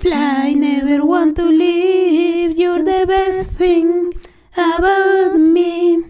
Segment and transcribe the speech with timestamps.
[0.00, 2.56] fly, never want to leave.
[2.56, 4.14] You're the best thing
[4.56, 6.04] about me.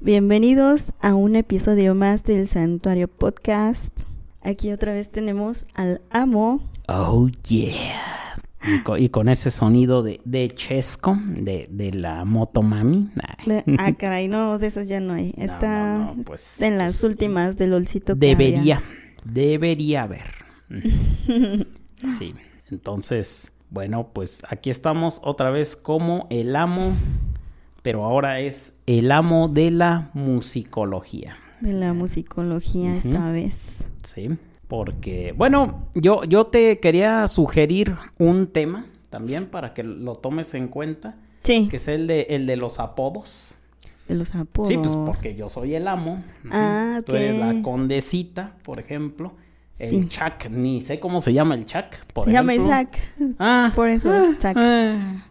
[0.00, 4.09] Bienvenidos a un episodio más del Santuario Podcast.
[4.42, 6.60] Aquí otra vez tenemos al amo.
[6.88, 8.36] Oh, yeah.
[8.62, 13.10] Y con, y con ese sonido de, de Chesco, de, de la Motomami.
[13.46, 15.34] De- ah, caray, no, de esas ya no hay.
[15.36, 18.14] Está no, no, pues, en las pues, últimas del olcito.
[18.14, 18.82] que Debería,
[19.24, 20.34] debería haber.
[22.18, 22.34] Sí,
[22.70, 26.94] entonces, bueno, pues aquí estamos otra vez como el amo,
[27.82, 31.36] pero ahora es el amo de la musicología.
[31.60, 33.84] De la musicología esta vez.
[34.04, 34.30] Sí,
[34.68, 40.68] porque, bueno, yo, yo te quería sugerir un tema también para que lo tomes en
[40.68, 43.56] cuenta, Sí, que es el de, el de los apodos.
[44.08, 44.68] de los apodos.
[44.68, 46.22] Sí, pues porque yo soy el amo.
[46.50, 47.62] Ah, Tú eres la ok.
[47.62, 49.32] condesita, por ejemplo.
[49.78, 50.08] El Sí.
[50.08, 51.86] Chuck, ni sé cómo se llama el Chuck.
[52.12, 52.74] Por Se llama ejemplo.
[52.74, 52.98] Isaac.
[53.38, 54.52] Ah, Por eso, ah, Chuck.
[54.56, 55.24] ah,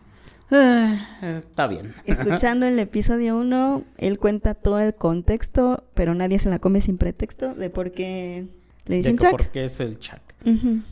[0.52, 1.94] está bien.
[2.06, 6.98] Escuchando el episodio 1, él cuenta todo el contexto, pero nadie se la come sin
[6.98, 8.48] pretexto de por qué
[8.86, 9.32] le dicen Chuck.
[9.32, 10.20] ¿Por qué es el Chuck?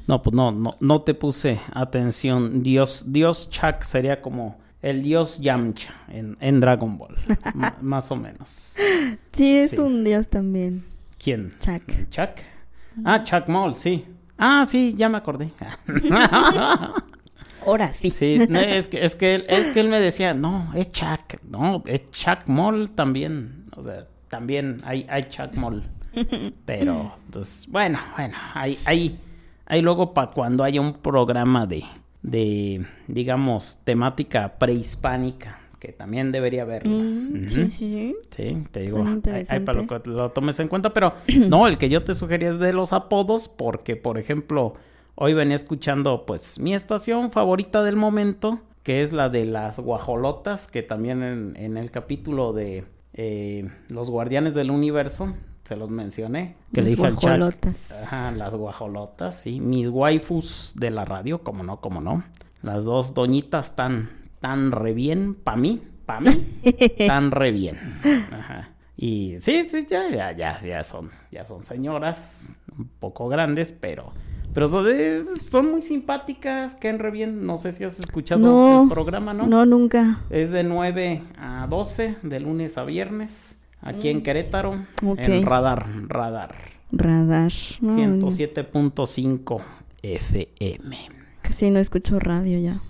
[0.07, 2.61] No, pues no, no, no te puse atención.
[2.63, 7.15] Dios, Dios Chuck sería como el dios Yamcha en, en Dragon Ball.
[7.81, 8.75] Más o menos.
[9.33, 9.77] Sí, es Sí.
[9.79, 10.83] un dios también.
[11.17, 11.51] ¿Quién?
[11.59, 12.09] Chuck.
[12.11, 12.29] ¿Chuck?
[13.03, 14.05] Ah, Chuck Moll, sí.
[14.37, 15.49] Ah, sí, ya me acordé.
[17.67, 18.09] Ahora sí.
[18.09, 21.41] Sí, no, es que, es que él, es que él me decía, no, es Chuck,
[21.47, 25.83] no, es Chuck Moll también, o sea, también hay, hay Chuck Moll,
[26.65, 29.19] pero, pues, bueno, bueno, hay, hay,
[29.65, 31.83] hay luego para cuando haya un programa de,
[32.23, 36.91] de, digamos, temática prehispánica, que también debería haberlo.
[36.91, 37.47] Mm.
[37.47, 38.15] Sí, sí, sí.
[38.35, 38.97] Sí, te digo,
[39.31, 41.13] hay- hay para lo que lo tomes en cuenta, pero
[41.49, 44.73] no, el que yo te sugería es de los apodos, porque, por ejemplo,
[45.19, 50.67] hoy venía escuchando, pues, mi estación favorita del momento, que es la de las guajolotas,
[50.67, 55.33] que también en, en el capítulo de eh, Los Guardianes del Universo,
[55.63, 57.91] se los mencioné, que le Las dije al Chuck, guajolotas.
[58.03, 62.23] Ajá, las guajolotas, sí, mis waifus de la radio, como no, como no,
[62.61, 66.45] las dos doñitas tan, tan re bien, pa' mí, pa' mí,
[67.07, 67.99] tan re bien.
[68.31, 68.69] Ajá.
[68.95, 74.13] Y sí, sí, ya, ya, ya, ya son, ya son señoras, un poco grandes, pero,
[74.57, 74.87] pero son,
[75.39, 77.45] son muy simpáticas, caen re bien.
[77.45, 79.45] No sé si has escuchado No, el programa, ¿no?
[79.45, 80.21] No, nunca.
[80.31, 84.73] Es de 9 a 12, de lunes a viernes, aquí en Querétaro,
[85.03, 85.07] Mm.
[85.09, 85.19] Ok.
[85.19, 86.55] en Radar, Radar,
[86.91, 87.51] Radar.
[87.81, 89.61] No, 107.5
[90.01, 90.97] FM.
[91.43, 92.81] Casi no escucho radio ya.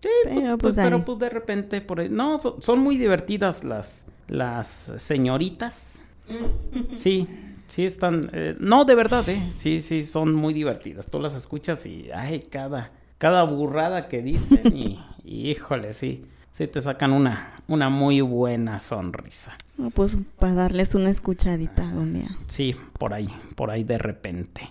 [0.00, 2.08] Sí, Pero, pues, pues, pero pues de repente por ahí.
[2.08, 6.04] No, so- son muy divertidas las, las señoritas.
[6.94, 7.26] Sí,
[7.68, 8.30] sí están.
[8.32, 9.50] eh, no, de verdad, eh.
[9.52, 11.06] Sí, sí, son muy divertidas.
[11.06, 16.66] Tú las escuchas y, ay, cada, cada burrada que dicen y, y, híjole, sí, sí
[16.66, 19.56] te sacan una, una muy buena sonrisa.
[19.76, 22.28] No, pues para darles una escuchadita algún día.
[22.48, 24.62] Sí, por ahí, por ahí de repente.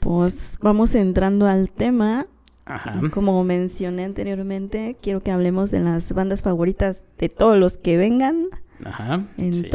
[0.00, 2.26] Pues vamos entrando al tema.
[2.64, 3.00] Ajá.
[3.12, 8.46] Como mencioné anteriormente, quiero que hablemos de las bandas favoritas de todos los que vengan.
[8.84, 9.24] Ajá.
[9.36, 9.68] sí.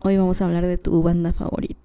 [0.00, 1.78] Hoy vamos a hablar de tu banda favorita.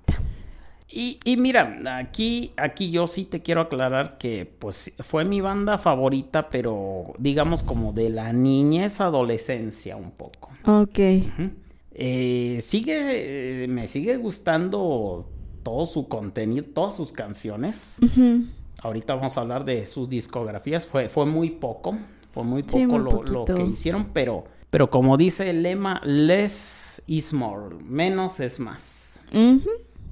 [0.88, 5.80] Y, y mira, aquí, aquí yo sí te quiero aclarar que pues fue mi banda
[5.80, 10.52] favorita, pero digamos como de la niñez adolescencia un poco.
[10.66, 11.00] Ok.
[11.00, 11.50] Ujú.
[11.96, 15.28] Eh, sigue, eh, me sigue gustando
[15.64, 18.00] todo su contenido, todas sus canciones.
[18.04, 18.46] Ujú.
[18.84, 20.86] Ahorita vamos a hablar de sus discografías.
[20.86, 21.98] Fue, fue muy poco,
[22.32, 26.02] fue muy poco Sí, muy lo, lo que hicieron, pero, pero como dice el lema,
[26.04, 29.22] less is more, menos es más.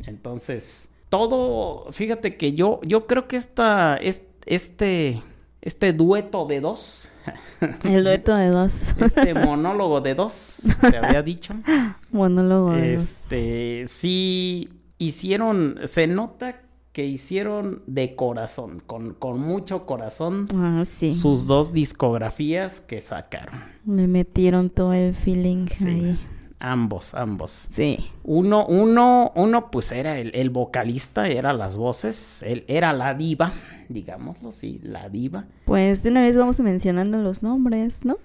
[0.06, 5.24] Entonces, todo, fíjate que yo, yo creo que esta, es- este,
[5.62, 7.12] este dueto de dos,
[7.84, 8.94] El dueto de dos.
[9.00, 11.56] este monólogo de dos, te había dicho,
[12.12, 13.02] Monólogo de dos.
[13.02, 14.70] este, sí
[15.00, 16.62] hicieron, se nota
[16.94, 21.12] que hicieron de corazón, con, con mucho corazón, Ah, sí.
[21.14, 23.62] sus dos discografías que sacaron.
[23.86, 25.88] Le metieron todo el feeling Sí.
[25.88, 26.20] ahí.
[26.60, 27.68] Ambos, ambos.
[27.72, 27.98] Sí.
[28.24, 33.54] Uno, uno, uno, pues era el, el vocalista, era las voces, él era la diva,
[33.90, 35.46] digámoslo así, la diva.
[35.66, 38.18] Pues de una vez vamos mencionando los nombres, ¿no?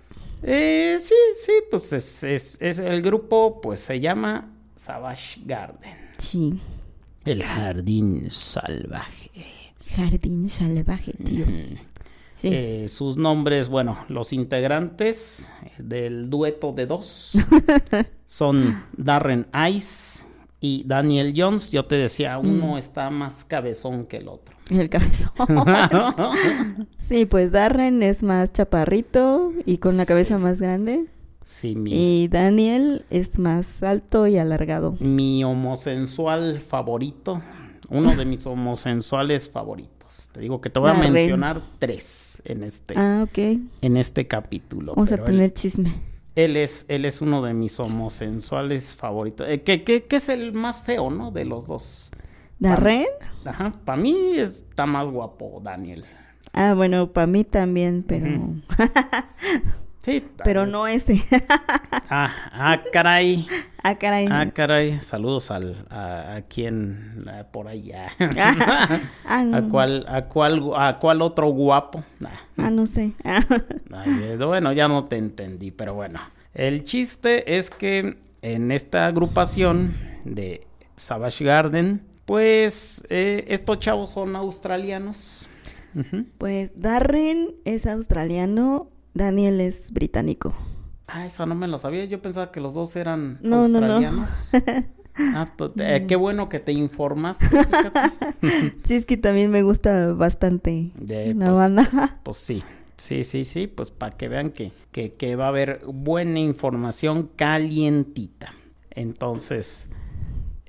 [0.42, 6.60] Eh, sí, sí, pues es, es, es el grupo, pues se llama Savage Garden, Sí.
[7.26, 9.30] El jardín salvaje.
[9.94, 11.46] Jardín salvaje, tío.
[11.46, 11.76] Mm.
[12.32, 12.48] Sí.
[12.52, 17.32] Eh, sus nombres, bueno, los integrantes del dueto de dos
[18.26, 20.26] son Darren Ice
[20.60, 21.70] y Daniel Jones.
[21.70, 22.78] Yo te decía, uno Mm.
[22.78, 24.54] está más cabezón que el otro.
[24.70, 25.30] El cabezón.
[26.98, 30.42] sí, pues Darren es más chaparrito y con la cabeza Sí.
[30.42, 31.06] más grande.
[31.48, 31.92] Sí, mi,
[32.24, 34.96] Y Daniel es más alto y alargado.
[34.98, 37.40] mi homosensual favorito,
[37.88, 40.28] uno de mis homosensuales favoritos.
[40.32, 44.94] Te digo que te voy a mencionar tres en este, Ah, en este capítulo.
[44.96, 45.94] Vamos a pero él- tener chisme.
[46.34, 49.48] Él es, él es uno de mis homosensuales favoritos.
[49.48, 51.30] Eh, que, que- que es el más feo, ¿no?
[51.30, 52.10] De los dos.
[52.58, 53.06] ¿Darren?
[53.44, 56.04] Ajá, para mí está más guapo Daniel.
[56.52, 58.26] Ah, bueno, para mí también, pero...
[60.06, 60.24] Sí.
[60.44, 60.70] pero vez.
[60.70, 61.24] no ese.
[62.08, 63.48] Ah, ah, caray.
[63.82, 64.28] ah, caray.
[64.30, 65.00] Ah, caray.
[65.00, 68.12] Saludos al, a, a quien por allá.
[69.24, 69.56] Ah, no.
[69.56, 72.04] ¿A cuál, a cuál, a cuál otro guapo?
[72.24, 72.38] Ah.
[72.56, 73.14] Ah, no sé.
[73.24, 76.20] Ay, eh, bueno, ya no te entendí, pero bueno.
[76.54, 84.36] El chiste es que en esta agrupación de Savage Garden, pues eh, estos chavos son
[84.36, 85.48] australianos.
[86.38, 90.54] Pues Darren es australiano, Daniel es británico.
[91.08, 92.04] Ah, esa no me lo sabía.
[92.04, 93.86] Yo pensaba que los dos eran No, no, no.
[93.86, 94.50] australianos.
[95.18, 98.00] Ah, to- eh, qué bueno que te informaste, fíjate.
[98.84, 101.88] Sí, es que también me gusta bastante De, la pues, banda.
[101.90, 102.62] pues- pues sí,
[102.98, 107.30] sí, sí, sí, pues para que vean que, que, que va a haber buena información
[107.34, 108.52] calientita.
[108.90, 109.88] Entonces,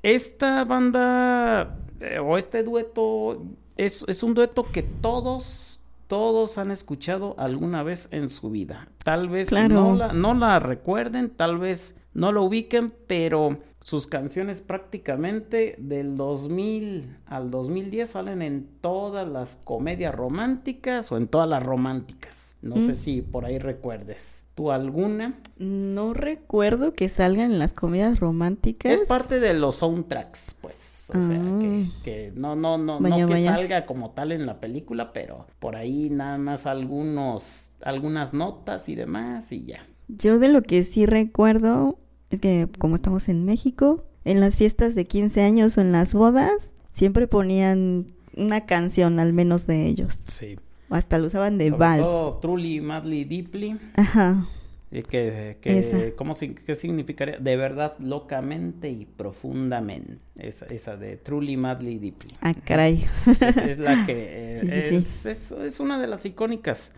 [0.02, 3.42] esta banda eh, o este dueto
[3.76, 5.77] es, es un dueto que todos,
[6.08, 8.88] todos han escuchado alguna vez en su vida.
[9.04, 9.74] Tal vez Claro.
[9.74, 16.16] no, la, no la recuerden, tal vez no lo ubiquen, pero sus canciones prácticamente del
[16.16, 22.56] 2000 al 2010 salen en todas las comedias románticas o en todas las románticas.
[22.60, 22.80] No Mm.
[22.80, 24.44] sé si por ahí recuerdes.
[24.54, 25.38] ¿Tú alguna?
[25.58, 28.92] No recuerdo que salgan en las comedias románticas.
[29.00, 30.97] Es parte de los soundtracks, pues.
[31.10, 32.00] O sea, que, Ah.
[32.04, 33.54] que no, no, no, Vaya, no que vaya.
[33.54, 38.94] salga como tal en la película, pero por ahí nada más algunos, algunas notas y
[38.94, 39.86] demás y ya.
[40.08, 41.98] Yo de lo que sí recuerdo
[42.30, 46.12] es que como estamos en México, en las fiestas de 15 años o en las
[46.14, 50.14] bodas, siempre ponían una canción al menos de ellos.
[50.26, 50.56] Sí.
[50.90, 52.02] O hasta lo usaban de Sobre vals.
[52.06, 53.78] todo Truly, Madly, Deeply.
[53.94, 54.46] Ajá.
[54.90, 56.14] Que, que.
[56.16, 57.38] ¿cómo, ¿Qué significaría?
[57.38, 60.18] De verdad, locamente y profundamente.
[60.38, 62.30] Esa, esa de Truly, Madly, Deeply.
[62.40, 63.06] Ah, caray.
[63.40, 64.14] Es, es la que
[64.60, 65.54] eh, Sí, sí, sí.
[65.60, 66.92] es, una de las icónicas.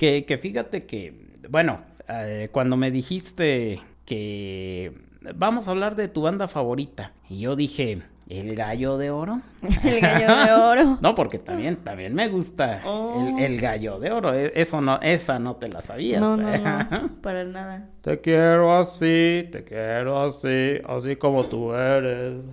[0.00, 1.14] Que, que fíjate que,
[1.48, 4.92] bueno, eh, cuando me dijiste que
[5.36, 9.40] vamos a hablar de tu banda favorita, y yo dije, ¿el gallo de oro?
[9.84, 10.98] El gallo de oro.
[11.02, 13.36] No, porque también, también me gusta Oh.
[13.36, 14.32] el, el gallo de oro.
[14.32, 16.20] E- Eso no, esa no te la sabías.
[16.20, 16.58] No, no, ¿eh?
[16.58, 17.88] no, para nada.
[18.02, 22.48] Te quiero así, te quiero así, así como tú eres.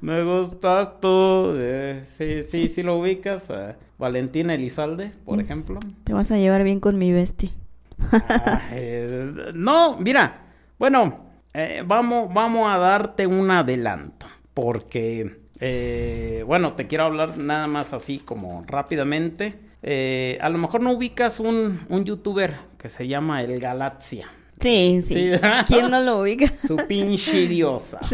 [0.00, 1.52] Me gustas tú.
[1.56, 3.48] eh, sí, sí, sí lo ubicas.
[3.50, 5.40] eh, Valentina Elizalde, por Mm.
[5.40, 5.80] ejemplo.
[6.04, 7.50] Te vas a llevar bien con mi bestia.
[8.12, 10.38] Ah, eh, no, mira,
[10.78, 17.66] bueno, eh, vamos, vamos a darte un adelanto, porque, eh, bueno, te quiero hablar nada
[17.66, 19.54] más así como rápidamente.
[19.82, 24.30] Eh, a lo mejor no ubicas un, un youtuber que se llama El Galaxia.
[24.60, 25.14] Sí, sí.
[25.14, 25.30] Sí.
[25.66, 26.54] ¿Quién no lo ubica?
[26.56, 28.00] Su pinche diosa.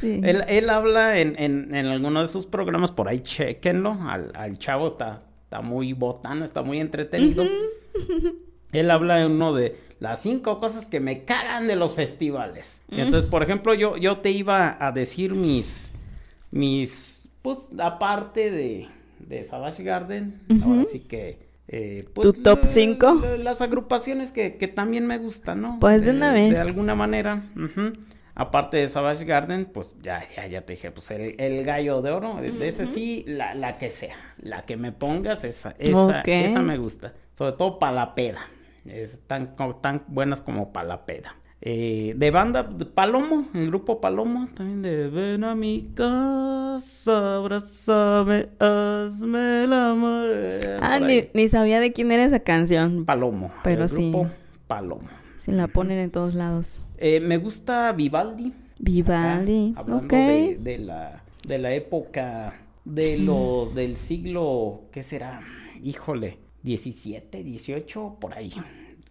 [0.00, 0.20] Sí.
[0.24, 4.58] Él, él habla en, en, en alguno de sus programas, por ahí chequenlo, al, al
[4.58, 7.44] chavo está, está muy botano, está muy entretenido.
[8.72, 12.82] Él habla en uno de las cinco cosas que me cagan de los festivales.
[12.90, 15.92] Y entonces, por ejemplo, yo, yo te iba a decir mis,
[16.50, 18.88] mis, pues, aparte de,
[19.18, 21.48] de Savage Garden, ahora sí que...
[21.68, 23.14] eh, ¿Tu top la- cinco?
[23.22, 25.78] la- las agrupaciones que, que también me gustan, ¿no?
[25.80, 26.52] Pues, de una vez.
[26.54, 27.42] De alguna manera.
[28.34, 32.12] Aparte de Savage Garden, pues ya, ya, ya te dije, pues el, el gallo de
[32.12, 36.28] oro, de ese sí, la, la que sea, la que me pongas, esa, esa, Ok.
[36.28, 37.14] esa me gusta.
[37.36, 38.46] Sobre todo para la peda.
[38.86, 39.54] Es tan,
[40.08, 41.36] buenas como para la peda.
[41.60, 48.48] Eh, de banda, de Palomo, el grupo Palomo, también de Ven a mi casa, abrázame,
[48.60, 50.30] hazme el amor.
[50.80, 53.04] Ah, ni, ni sabía de quién era esa canción.
[53.04, 54.10] Palomo, Pero el sí.
[54.10, 54.30] grupo
[54.68, 55.08] Palomo.
[55.36, 56.84] Se la ponen en todos lados.
[56.96, 58.52] Eh, me gusta Vivaldi.
[58.78, 59.70] Vivaldi.
[59.72, 60.12] acá, hablando Ok.
[60.12, 62.54] de, de la, de la época
[62.84, 65.40] de los, del siglo, ¿qué será?
[65.82, 68.52] Híjole, 17, 18, por ahí.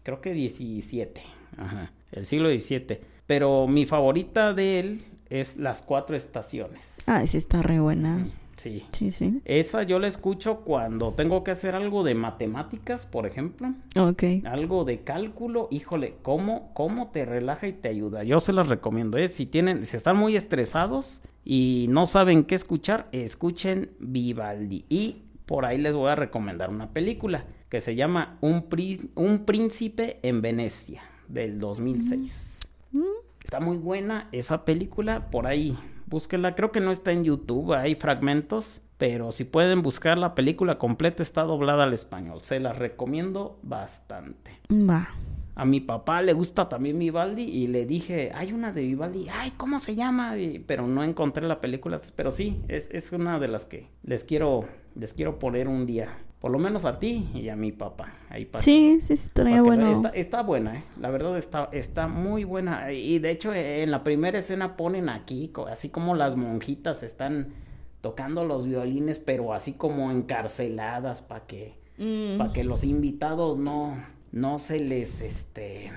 [0.04, 1.24] Creo que 17.
[1.58, 3.02] Ajá, el siglo 17.
[3.26, 7.04] Pero mi favorita de él es Las Cuatro Estaciones.
[7.08, 8.28] Ah, sí está re buena.
[8.58, 8.84] Sí.
[8.92, 9.42] Sí, sí.
[9.46, 13.74] Esa yo la escucho cuando tengo que hacer algo de matemáticas, por ejemplo.
[13.96, 14.24] Ok.
[14.46, 18.24] Algo de cálculo, híjole, ¿cómo, cómo te relaja y te ayuda?
[18.24, 19.30] Yo se las recomiendo, ¿eh?
[19.30, 24.86] Si tienen, si están muy estresados y no saben qué escuchar, escuchen Vivaldi.
[24.90, 28.68] Y por ahí les voy a recomendar una película que se llama Un,
[29.16, 32.60] Un Príncipe en Venecia, del 2006.
[32.92, 33.02] Mm.
[33.44, 35.76] Está muy buena esa película, por ahí
[36.08, 36.56] búsquenla.
[36.56, 38.82] Creo que no está en YouTube, hay fragmentos.
[38.98, 42.42] Pero si pueden buscar la película completa, está doblada al español.
[42.42, 44.60] Se la recomiendo bastante.
[44.72, 45.10] Va.
[45.54, 49.54] A mi papá le gusta también Vivaldi y le dije, hay una de Vivaldi, ay,
[49.58, 50.36] ¿cómo se llama?
[50.68, 54.66] pero no encontré la película, pero sí, es, es una de las que les quiero,
[55.00, 56.18] les quiero poner un día.
[56.40, 58.14] Por lo menos a ti y a mi papá.
[58.30, 59.92] Ahí sí, sí, sí, estaría bueno.
[59.92, 60.84] Está, está, buena, ¿eh?
[61.00, 62.92] La verdad está, está muy buena.
[62.94, 67.54] Y de hecho, en la primera escena ponen aquí, así como las monjitas están
[68.02, 72.38] tocando los violines, pero así como encarceladas para que, mm.
[72.38, 73.98] para que los invitados no,
[74.32, 75.92] no se les, este,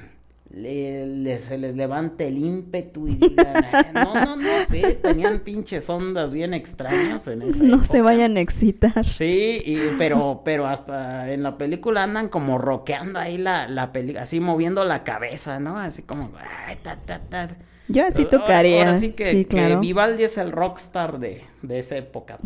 [0.50, 3.54] le, se les levante el ímpetu y digan,
[3.94, 8.40] no, no, no sé, tenían pinches ondas bien extrañas en esa No se vayan a
[8.40, 9.04] excitar.
[9.04, 14.22] Sí, y, pero, pero hasta en la película andan como roqueando ahí la, la película,
[14.22, 15.78] así moviendo la cabeza, ¿no?
[15.78, 16.32] Así como,
[16.66, 17.48] ay, ta, ta, ta.
[17.86, 18.86] Yo así tocaría.
[18.86, 22.38] Ahora sí que, Vivaldi es el rockstar de, de esa época,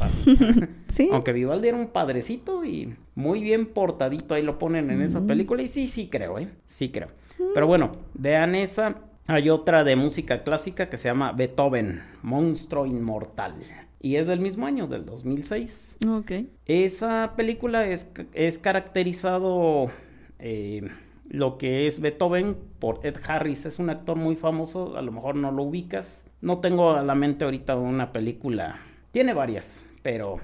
[0.88, 1.08] sí.
[1.12, 5.62] Aunque Vivaldi era un padrecito y muy bien portadito, ahí lo ponen en esa película
[5.62, 6.48] y sí, sí creo, ¿eh?
[6.66, 7.08] Sí creo.
[7.54, 8.96] Pero bueno, vean esa.
[9.26, 13.54] Hay otra de música clásica que se llama Beethoven, Monstruo Inmortal.
[14.00, 15.96] Y es del mismo año, del 2006.
[16.06, 16.32] Ok.
[16.66, 19.90] Esa película es, es caracterizado
[20.38, 20.90] eh,
[21.30, 23.64] lo que es Beethoven por Ed Harris.
[23.64, 26.22] Es un actor muy famoso, a lo mejor no lo ubicas.
[26.42, 28.78] No tengo a la mente ahorita una película.
[29.10, 30.38] Tiene varias, pero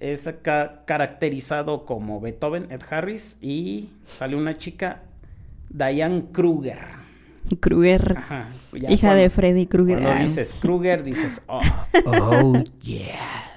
[0.00, 0.28] es
[0.84, 3.38] caracterizado como Beethoven, Ed Harris.
[3.40, 5.02] Y sale una chica
[5.74, 6.78] Diane Kruger.
[7.58, 8.16] Kruger.
[8.88, 10.00] hija de Freddy Krueger.
[10.00, 11.60] Cuando dices Kruger, dices, oh,
[12.06, 13.56] oh yeah.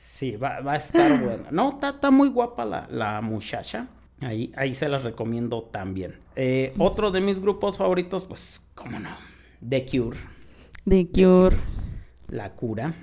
[0.00, 1.50] Sí, va, a estar buena.
[1.50, 3.88] No, está, muy guapa la, muchacha.
[4.20, 6.14] Ahí, ahí se las recomiendo también.
[6.36, 9.10] Eh, otro de mis grupos favoritos, pues, cómo no,
[9.66, 10.18] The Cure.
[10.84, 11.56] The Cure.
[12.28, 12.94] La cura.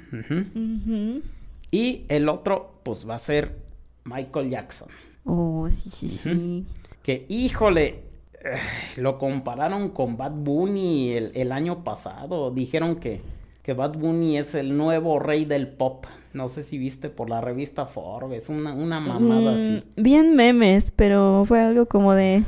[1.69, 3.57] Y el otro, pues, va a ser
[4.05, 4.87] Michael Jackson.
[5.25, 6.65] Oh, sí, sí, sí.
[7.03, 8.06] Que, híjole,
[8.97, 12.51] lo compararon con Bad Bunny el, año pasado.
[12.51, 13.21] Dijeron que,
[13.63, 16.05] que Bad Bunny es el nuevo rey del pop.
[16.33, 19.83] No sé si viste por la revista Forbes, una, una mamada así.
[19.95, 22.43] Mm, bien memes, pero fue algo como de...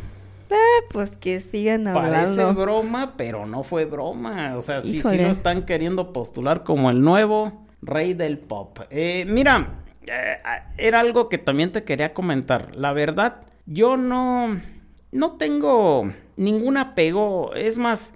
[0.51, 2.11] Eh, pues que sigan hablando.
[2.11, 4.55] Parece broma, pero no fue broma.
[4.57, 8.79] O sea, sí, sí lo están queriendo postular como el nuevo rey del pop.
[8.89, 10.37] Eh, mira, eh,
[10.77, 12.75] era algo que también te quería comentar.
[12.75, 14.59] La verdad, yo no
[15.11, 17.53] no tengo ningún apego.
[17.53, 18.13] Es más,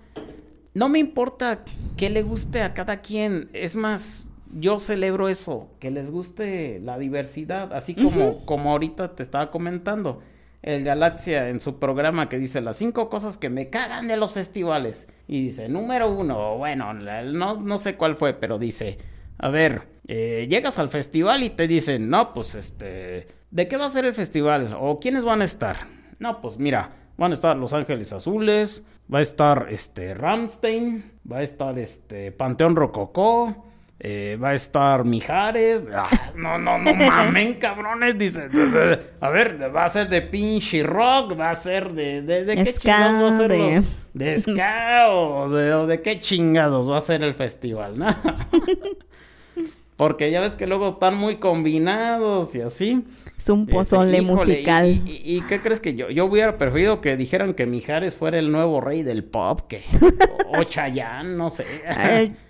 [0.74, 1.64] no me importa
[1.98, 3.50] que le guste a cada quien.
[3.54, 9.24] Es más, yo celebro eso, que les guste la diversidad, así como, como ahorita te
[9.24, 10.22] estaba comentando.
[10.62, 14.32] El Galaxia en su programa que dice las cinco cosas que me cagan de los
[14.32, 15.10] festivales.
[15.28, 18.98] Y dice, número uno, bueno, no, no sé cuál fue, pero dice,
[19.38, 23.88] a ver, eh, llegas al festival y te dicen, no, pues este, ¿de qué va
[23.88, 24.74] a ser el festival?
[24.80, 26.03] ¿O quiénes van a estar?
[26.24, 31.40] No, pues mira, van a estar Los Ángeles Azules, va a estar este Ramstein, va
[31.40, 33.66] a estar este Panteón Rococó,
[34.00, 35.86] eh, va a estar Mijares.
[35.94, 38.18] Ah, no, no, no mamen, cabrones.
[38.18, 38.48] Dice,
[39.20, 42.22] a ver, va a ser de pinche rock, va a ser de.
[42.22, 43.50] ¿De, de qué chingados va a ser?
[43.50, 48.08] De, de ska o de, o de qué chingados va a ser el festival, ¿no?
[49.96, 53.06] Porque ya ves que luego están muy combinados y así.
[53.38, 55.02] Es un este, pozole musical.
[55.06, 56.10] Y, qué crees que yo?
[56.10, 59.84] Yo hubiera preferido que dijeran que Mijares fuera el nuevo rey del pop, que...
[60.58, 61.66] o, Chayanne, no sé.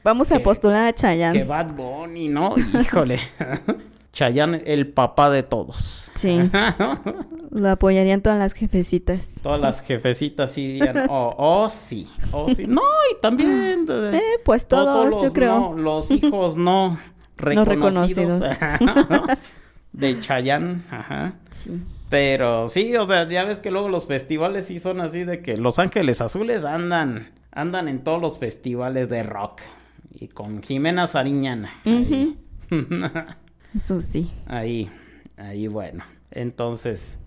[0.03, 1.39] vamos a postular a Chayanne.
[1.39, 2.55] Que Bad Bunny, ¿no?
[2.79, 3.19] Híjole.
[4.13, 6.11] Chayanne, el papá de todos.
[6.13, 6.37] Sí.
[7.49, 9.31] Lo apoyarían todas las jefecitas.
[9.41, 12.67] Todas las jefecitas sí dirían, oh, oh, sí, oh, sí.
[12.67, 13.87] No, y también...
[13.89, 15.73] Eh, pues todos, yo creo.
[15.73, 16.99] los hijos no
[17.43, 18.41] reconocidos.
[19.93, 21.35] de Chayanne, ajá.
[21.51, 21.81] Sí.
[22.09, 25.57] Pero sí, o sea, ya ves que luego los festivales sí son así de que
[25.57, 29.61] Los Ángeles Azules andan, andan en todos los festivales de rock.
[30.13, 31.81] Y con Jimena Sariñana.
[33.75, 34.31] Eso sí.
[34.45, 34.91] Ahí,
[35.37, 36.03] ahí bueno.
[36.29, 37.17] Entonces,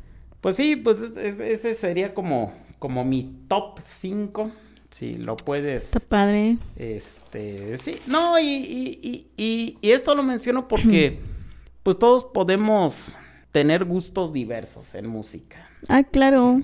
[0.41, 4.53] pues sí, pues ese sería como, como mi top 5
[4.97, 5.95] Sí, lo puedes.
[5.95, 6.57] Está padre.
[6.75, 11.21] Este, sí, no, y, y, y, y esto lo menciono porque,
[11.83, 13.19] pues todos podemos
[13.53, 15.69] tener gustos diversos en música.
[15.87, 16.63] Ah, claro.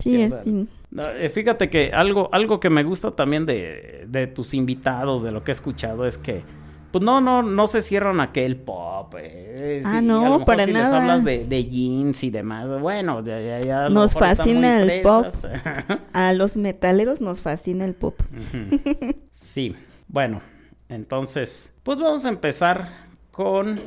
[0.00, 0.66] Sí, es, sí.
[0.96, 5.44] Eh, fíjate que algo, algo que me gusta también de, de tus invitados, de lo
[5.44, 6.42] que he escuchado, es que
[6.90, 9.14] pues no, no, no se cierran a que el pop.
[9.18, 10.84] Eh, ah, no, para si nada.
[10.84, 15.26] les hablas de, de, jeans y demás, bueno, ya, ya, ya Nos fascina el pop.
[16.12, 18.18] a los metaleros nos fascina el pop.
[19.30, 19.76] sí,
[20.08, 20.40] bueno,
[20.88, 22.88] entonces, pues vamos a empezar
[23.30, 23.78] con,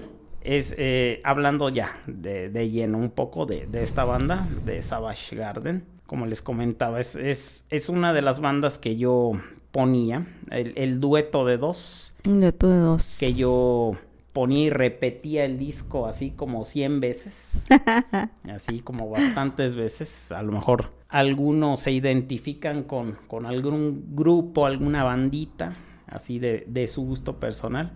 [0.41, 5.35] es, eh, hablando ya de, de, lleno un poco de, de, esta banda, de Savage
[5.35, 5.85] Garden.
[6.05, 9.31] Como les comentaba, es, es, es una de las bandas que yo
[9.71, 12.13] ponía, el, el dueto de dos.
[12.25, 13.17] Un dueto de dos.
[13.19, 13.97] Que yo
[14.33, 17.65] ponía y repetía el disco así como 100 veces.
[18.43, 20.31] así como bastantes veces.
[20.31, 25.73] A lo mejor algunos se identifican con, con algún grupo, alguna bandita,
[26.07, 27.91] así de, de su gusto personal.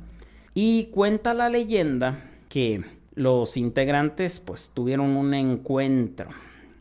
[0.54, 6.30] Y cuenta la leyenda que los integrantes pues tuvieron un encuentro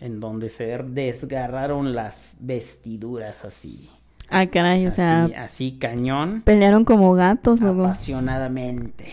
[0.01, 3.89] en donde se desgarraron las vestiduras así
[4.35, 5.25] Ah, caray, o así, sea.
[5.39, 6.43] Así cañón.
[6.45, 9.13] ¿Pelearon como gatos o Apasionadamente.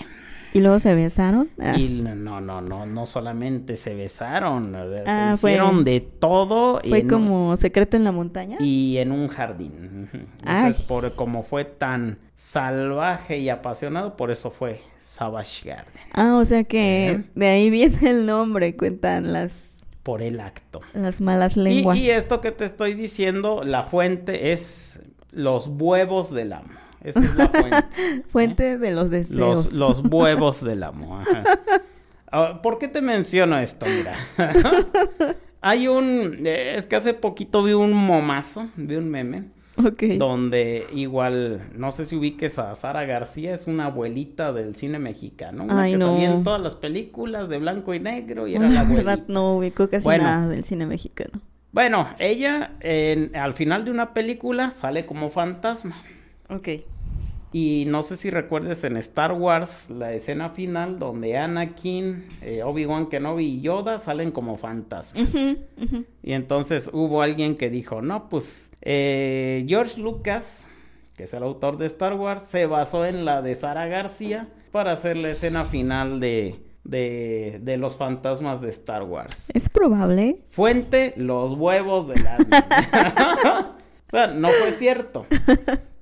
[0.53, 1.49] ¿Y luego se besaron?
[1.59, 1.77] Ah.
[1.77, 6.81] Y no, no, no, no solamente se besaron, ah, se hicieron fue, de todo.
[6.87, 8.57] Fue como secreto en la montaña.
[8.59, 10.09] Y en un jardín.
[10.45, 16.03] Entonces, por como fue tan salvaje y apasionado, por eso fue Savage Garden.
[16.13, 17.23] Ah, o sea que ¿Eh?
[17.33, 19.71] de ahí viene el nombre, cuentan las
[20.03, 20.81] por el acto.
[20.93, 21.97] Las malas lenguas.
[21.97, 24.99] Y, y, esto que te estoy diciendo, la fuente es
[25.31, 26.69] los huevos del amo.
[27.03, 28.23] Esa es la fuente.
[28.29, 28.77] fuente ¿eh?
[28.77, 29.71] de los deseos.
[29.71, 31.19] Los, los huevos del amo.
[31.19, 32.61] Ajá.
[32.61, 33.85] ¿Por qué te menciono esto?
[33.85, 34.15] Mira.
[35.61, 36.45] Hay un...
[36.45, 39.45] Es que hace poquito vi un momazo, vi un meme.
[39.83, 40.17] Okay.
[40.17, 45.63] Donde igual, no sé si ubiques a Sara García, es una abuelita del cine mexicano.
[45.63, 46.13] Una Ay, que no.
[46.13, 49.11] salía en todas las películas de blanco y negro y era la la abuelita.
[49.11, 50.25] verdad no ubico casi Bueno.
[50.25, 51.39] nada del cine mexicano.
[51.71, 56.01] Bueno, ella en- al final de una película sale como fantasma.
[56.49, 56.69] Ok.
[57.53, 63.07] Y no sé si recuerdes en Star Wars la escena final donde Anakin, eh, Obi-Wan
[63.07, 65.33] Kenobi y Yoda salen como fantasmas.
[66.23, 70.69] Y entonces hubo alguien que dijo, no, pues eh, George Lucas,
[71.17, 74.93] que es el autor de Star Wars, se basó en la de Sara García para
[74.93, 76.55] hacer la escena final de,
[76.91, 79.49] de, de los fantasmas de Star Wars.
[79.53, 80.41] Es probable.
[80.49, 82.37] Fuente, los huevos de la...
[84.07, 85.25] o sea, no fue cierto.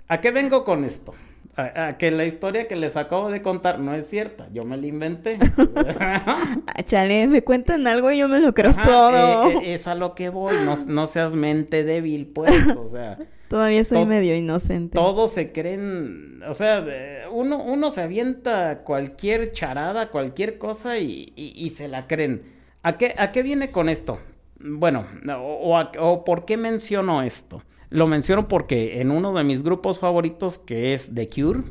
[0.08, 1.14] ¿A qué vengo con esto?
[1.60, 4.78] A, a que la historia que les acabo de contar no es cierta, yo me
[4.78, 5.38] la inventé.
[5.76, 9.50] Ah, chale, me cuentan algo y yo me lo creo Ajá, todo.
[9.50, 13.18] eh, eh, es a lo que voy, no, no seas mente débil, pues, o sea,
[13.50, 14.94] Todavía soy to- medio inocente.
[14.96, 16.86] todos se creen, o sea,
[17.32, 22.44] uno, uno se avienta cualquier charada, cualquier cosa y, y- y se la creen.
[22.84, 24.20] ¿A qué, ¿A qué viene con esto?
[24.60, 25.34] Bueno, o,
[25.72, 27.64] o a- o por qué menciono esto?
[27.90, 31.62] Lo menciono porque en uno de mis grupos favoritos, que es The Cure,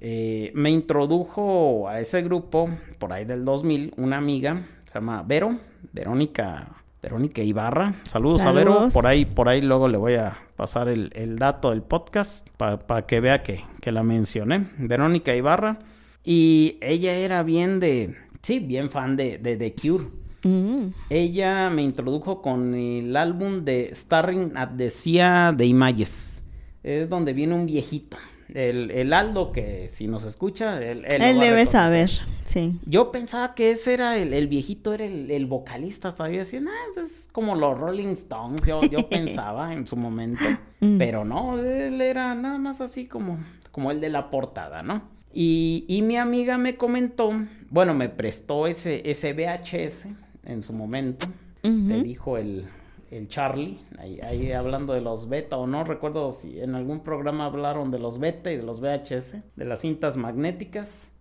[0.00, 2.68] eh, me introdujo a ese grupo
[2.98, 5.58] por ahí del 2000 una amiga, se llama Vero,
[5.92, 6.68] Verónica,
[7.02, 7.94] Verónica Ibarra.
[8.04, 11.70] Saludos, a Vero, por ahí, por ahí luego le voy a pasar el, el dato
[11.70, 14.66] del podcast para que vea que, que la mencioné.
[14.78, 15.78] Verónica Ibarra.
[16.24, 20.06] Y ella era bien de, sí, bien fan de, de The Cure.
[20.46, 20.92] Mm.
[21.10, 26.44] Ella me introdujo con el álbum de Starring at the Sea de Images.
[26.82, 28.16] Es donde viene un viejito.
[28.54, 32.10] El, el Aldo, que si nos escucha, él, él Él debe saber,
[32.44, 32.78] sí.
[32.86, 36.12] Yo pensaba que ese era el, el viejito, era el, el vocalista.
[36.12, 36.70] Todavía decía, nah,
[37.02, 38.62] es como los Rolling Stones.
[38.64, 40.44] Yo, yo pensaba en su momento.
[40.78, 40.96] Mm.
[40.96, 43.40] Pero no, él era nada más así como,
[43.72, 45.02] como el de la portada, ¿no?
[45.32, 47.32] Y, y mi amiga me comentó,
[47.68, 50.08] bueno, me prestó ese, ese VHS
[50.46, 51.26] en su momento.
[51.62, 52.68] Te dijo el,
[53.10, 57.46] el Charlie, ahí, ahí hablando de los beta o no, recuerdo si en algún programa
[57.46, 61.12] hablaron de los beta y de los VHS, de las cintas magnéticas.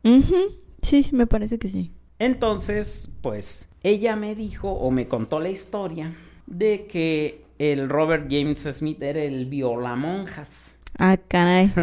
[0.84, 1.92] Sí, me parece que sí.
[2.20, 8.68] Entonces, pues ella me dijo o me contó la historia de que el Robert James
[8.72, 10.78] Smith era el violamonjas.
[10.98, 11.74] Ah, caray.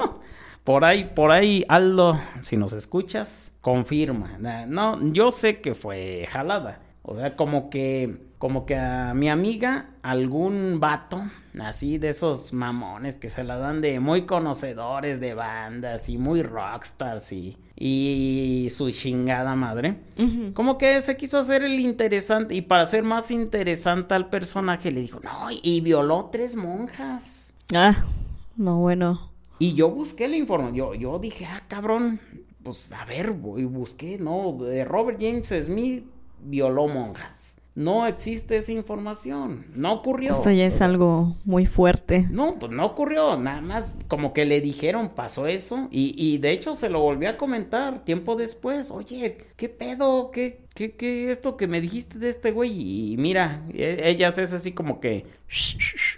[0.64, 4.38] por ahí, por ahí, Aldo, si nos escuchas, confirma.
[4.66, 6.80] No, yo sé que fue jalada.
[7.02, 11.22] O sea, como que, como que a mi amiga, algún vato,
[11.58, 16.42] así de esos mamones que se la dan de muy conocedores de bandas y muy
[16.42, 19.96] rockstars y, y su chingada madre.
[20.52, 25.00] Como que se quiso hacer el interesante y para hacer más interesante al personaje le
[25.00, 27.54] dijo, no, y violó tres monjas.
[27.74, 28.04] Ah,
[28.56, 29.30] no, bueno.
[29.58, 30.74] Y yo busqué la información.
[30.74, 32.20] Yo, yo dije, ah, cabrón,
[32.62, 36.04] pues a ver, voy, busqué, no, de Robert James Smith
[36.42, 37.60] violó monjas.
[37.74, 39.66] No existe esa información.
[39.74, 40.32] No ocurrió.
[40.32, 42.26] Eso ya es algo muy fuerte.
[42.28, 43.38] No, pues no ocurrió.
[43.38, 45.88] Nada más como que le dijeron, pasó eso.
[45.90, 48.90] Y, y de hecho se lo volví a comentar tiempo después.
[48.90, 50.32] Oye, ¿qué pedo?
[50.32, 53.12] ¿Qué, qué, qué esto que me dijiste de este güey?
[53.12, 55.24] Y mira, e, ella es así como que...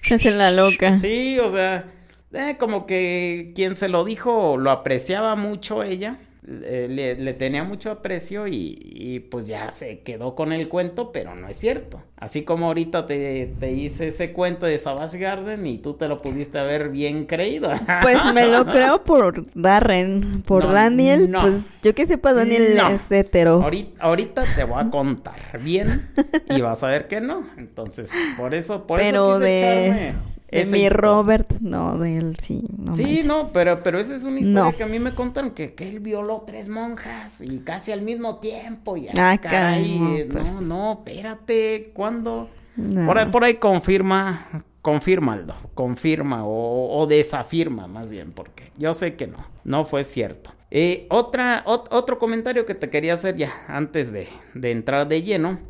[0.03, 0.95] Se hace la loca.
[0.99, 1.85] Sí, o sea,
[2.33, 6.19] eh, como que quien se lo dijo lo apreciaba mucho ella.
[6.45, 11.13] Eh, le, le, tenía mucho aprecio y, y, pues ya se quedó con el cuento,
[11.13, 12.03] pero no es cierto.
[12.17, 16.19] Así como ahorita te, te, hice ese cuento de Savage Garden y tú te lo
[16.19, 17.71] pudiste haber bien creído.
[18.03, 21.31] Pues me lo creo por Darren, por no, Daniel.
[21.31, 22.89] No, pues yo que sepa, Daniel no.
[22.89, 23.63] es hetero.
[23.63, 26.09] Ahorita, ahorita, te voy a contar bien
[26.51, 27.47] y vas a ver que no.
[27.57, 29.93] Entonces, por eso, por pero eso quise de...
[30.09, 32.63] echarme de mi Robert, no, de él sí.
[32.77, 33.27] No sí, manches.
[33.27, 34.77] no, pero, pero esa es una historia no.
[34.77, 38.39] que a mí me contaron que, que, él violó tres monjas y casi al mismo
[38.39, 38.97] tiempo.
[38.97, 40.53] Y, ah, caray, no, pues...
[40.53, 42.51] no, no, espérate, ¿cuándo?
[42.77, 49.15] Por, ahí, por ahí confirma, confírmalo, confirma o, o, desafirma más bien, porque yo sé
[49.15, 50.51] que no, no fue cierto.
[50.71, 55.23] Eh, otra, ot, otro comentario que te quería hacer ya antes de, de entrar de
[55.23, 55.61] lleno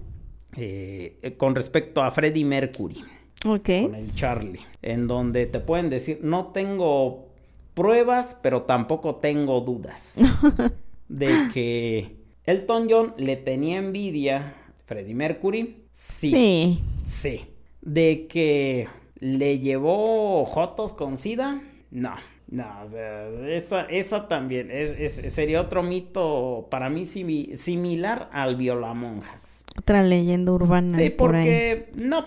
[0.57, 3.05] eh, con respecto a Freddie Mercury.
[3.45, 3.85] Okay.
[3.85, 4.61] Con el Charlie.
[4.83, 7.29] En donde te pueden decir, no tengo
[7.75, 10.19] pruebas, pero tampoco tengo dudas.
[11.09, 15.85] de que Elton John le tenía envidia a Freddie Mercury.
[15.93, 16.31] Sí.
[16.31, 16.81] Sí.
[17.05, 17.47] Sí.
[17.81, 21.61] De que le llevó Jotos con SIDA.
[21.91, 22.15] No.
[22.53, 28.29] No, o sea, esa, esa también es, es, sería otro mito para mí simi, similar
[28.31, 29.65] al violamonjas.
[29.79, 30.99] Otra leyenda urbana.
[30.99, 32.05] Sí, por porque ahí.
[32.05, 32.27] no,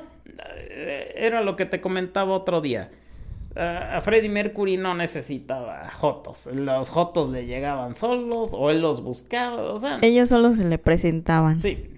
[1.15, 2.89] era lo que te comentaba otro día.
[3.55, 6.47] Uh, a Freddie Mercury no necesitaba jotos.
[6.47, 9.71] Los jotos le llegaban solos o él los buscaba.
[9.71, 11.61] O sea, ellos solo se le presentaban.
[11.61, 11.89] Sí.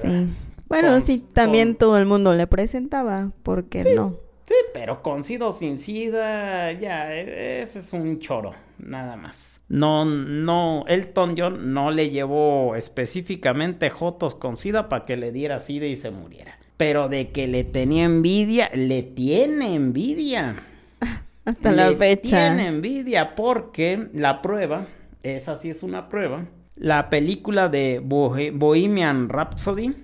[0.00, 0.28] Sí.
[0.68, 1.76] Bueno, con, sí, también con...
[1.76, 3.30] todo el mundo le presentaba.
[3.42, 4.16] ¿Por qué sí, no?
[4.44, 9.62] Sí, pero con SIDA o sin SIDA, ya, ese es un choro, nada más.
[9.68, 15.60] No, no, Elton John no le llevó específicamente jotos con SIDA para que le diera
[15.60, 20.64] SIDA y se muriera pero de que le tenía envidia, le tiene envidia.
[21.44, 22.54] Hasta la le fecha.
[22.54, 24.88] Tiene envidia porque la prueba,
[25.22, 29.94] esa sí es una prueba, la película de Bohemian Rhapsody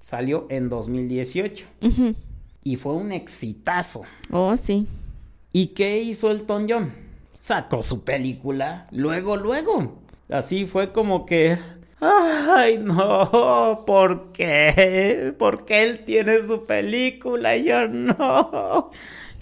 [0.00, 2.14] salió en 2018 uh -huh.
[2.64, 4.00] y fue un exitazo.
[4.30, 4.86] Oh, sí.
[5.52, 6.94] ¿Y qué hizo Elton John?
[7.38, 9.98] Sacó su película luego, luego.
[10.30, 11.58] Así fue como que
[12.04, 15.32] Ay, no, ¿por qué?
[15.38, 18.90] Porque él tiene su película y yo no.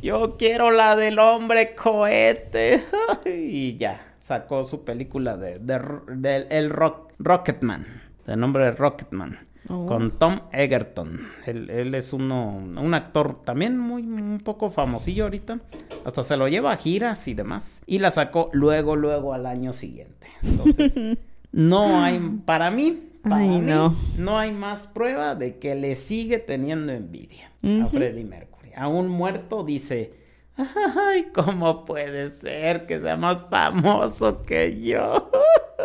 [0.03, 2.85] Yo quiero la del hombre cohete.
[3.25, 5.81] Y ya, sacó su película de, de,
[6.17, 7.87] de el rock, Rocketman,
[8.27, 9.39] de nombre de Rocketman,
[9.71, 9.87] oh.
[9.87, 11.29] con Tom Egerton.
[11.47, 15.61] Él, él, es uno, un actor también muy, un poco famosillo ahorita.
[16.05, 17.83] Hasta se lo lleva a giras y demás.
[17.87, 20.27] Y la sacó luego, luego al año siguiente.
[20.43, 20.95] Entonces...
[21.53, 23.97] No hay, para mí, para Ay, mí, no.
[24.17, 27.85] no hay más prueba de que le sigue teniendo envidia uh -huh.
[27.85, 28.71] a Freddie Mercury.
[28.77, 30.13] Aún muerto dice,
[30.57, 35.31] ay, ¿cómo puede ser que sea más famoso que yo?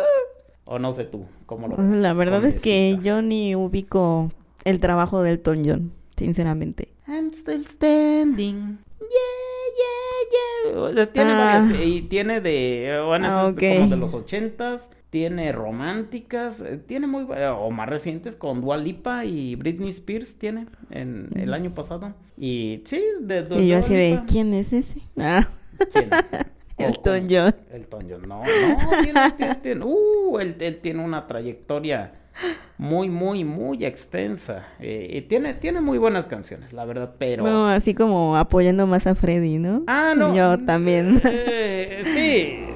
[0.66, 2.00] o no sé tú, ¿cómo lo ves?
[2.00, 4.30] La verdad es que yo ni ubico
[4.64, 6.88] el trabajo del Elton John, sinceramente.
[7.08, 8.78] I'm still standing.
[9.00, 11.12] Yeah, yeah, yeah.
[11.12, 11.60] Tiene ah.
[11.60, 13.78] varias, y tiene de, bueno, ah, es okay.
[13.78, 19.24] como de los ochentas tiene románticas, eh, tiene muy o más recientes con Dua Lipa
[19.24, 22.14] y Britney Spears tiene en el año pasado.
[22.36, 25.00] Y sí, de, de Y yo así de ¿quién es ese?
[25.18, 25.46] Ah.
[25.92, 26.10] ¿Quién?
[26.78, 27.54] Elton John.
[27.72, 32.12] Elton John, no, no, tiene, tiene, tiene, uh, él, él, tiene una trayectoria
[32.76, 34.66] muy, muy, muy extensa.
[34.78, 37.44] Eh, y tiene, tiene muy buenas canciones, la verdad, pero...
[37.44, 39.84] No, así como apoyando más a Freddy, ¿no?
[39.86, 40.34] Ah, no.
[40.34, 41.20] Yo también.
[41.24, 42.75] Eh, sí,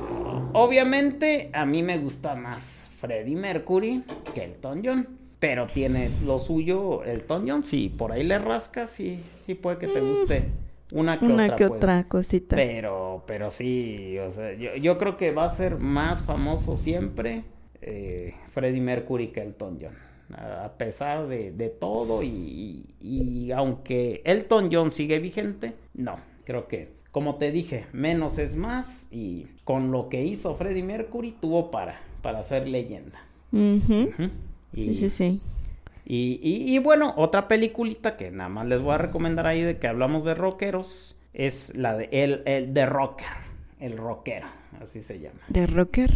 [0.52, 4.02] Obviamente, a mí me gusta más Freddie Mercury
[4.34, 5.08] que Elton John.
[5.38, 7.64] Pero tiene lo suyo Elton John.
[7.64, 10.44] Si por ahí le rascas, sí, sí puede que te guste
[10.92, 11.56] una que una otra.
[11.56, 11.78] que pues.
[11.78, 12.56] otra cosita.
[12.56, 17.44] Pero, pero sí, o sea, yo, yo creo que va a ser más famoso siempre
[17.80, 19.94] eh, Freddie Mercury que Elton John.
[20.36, 22.28] A pesar de, de todo y,
[23.00, 28.56] y, y aunque Elton John sigue vigente, no, creo que como te dije, menos es
[28.56, 33.18] más y con lo que hizo Freddie Mercury tuvo para, para ser leyenda.
[33.52, 34.06] Uh -huh.
[34.08, 34.30] Uh -huh.
[34.72, 35.40] Y, sí, sí, sí.
[36.06, 39.78] Y, y, y, bueno, otra peliculita que nada más les voy a recomendar ahí de
[39.78, 41.16] que hablamos de rockeros.
[41.32, 43.28] es la de el, el de rocker,
[43.78, 44.48] el rockero,
[44.82, 45.38] así se llama.
[45.48, 46.10] ¿De rocker?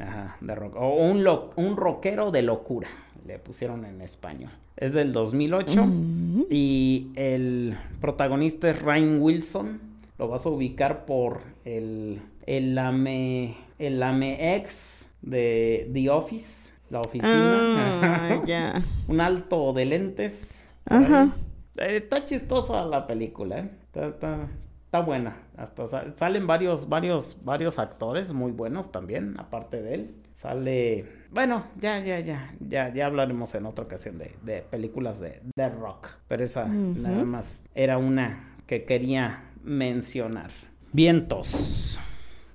[0.00, 0.74] Ajá, de rock.
[0.76, 2.88] O un, lo, un rockero de locura,
[3.26, 4.50] le pusieron en español.
[4.76, 6.42] Es del 2008 Mm.
[6.50, 9.80] y el protagonista es Ryan Wilson.
[10.18, 17.00] Lo vas a ubicar por el, el lame, el lame ex de The Office, la
[17.00, 18.40] oficina.
[18.46, 18.82] Ya.
[19.08, 20.68] un alto de lentes.
[20.86, 21.34] Ajá.
[21.76, 23.70] Eh, está chistosa la película, ¿eh?
[23.86, 24.48] Está, está-
[24.84, 25.36] está buena.
[25.56, 30.14] Hasta sa- salen varios, varios, varios actores muy buenos también, aparte de él.
[30.32, 31.06] Sale.
[31.30, 32.54] Bueno, ya, ya, ya.
[32.60, 36.08] Ya, ya hablaremos en otra ocasión de, de películas de, de rock.
[36.28, 40.50] Pero esa nada más era una que quería mencionar.
[40.92, 42.00] Vientos.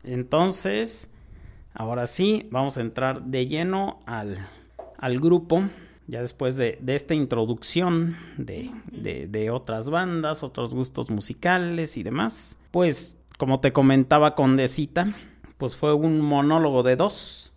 [0.03, 1.09] Entonces,
[1.73, 4.47] ahora sí, vamos a entrar de lleno al,
[4.97, 5.63] al grupo.
[6.07, 12.03] Ya después de, de esta introducción de, de- de otras bandas, otros gustos musicales y
[12.03, 12.57] demás.
[12.71, 15.15] Pues, como te comentaba Condecita,
[15.57, 17.53] pues fue un monólogo de dos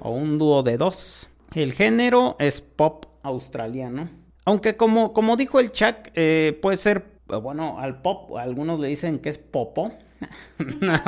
[0.00, 1.28] o un dúo de dos.
[1.54, 4.08] El género es pop australiano.
[4.44, 9.18] Aunque como, como dijo el Chuck, eh, puede ser, bueno, al pop, algunos le dicen
[9.18, 9.92] que es popo.
[10.58, 11.00] ¿No?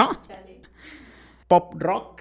[1.48, 2.20] Pop rock,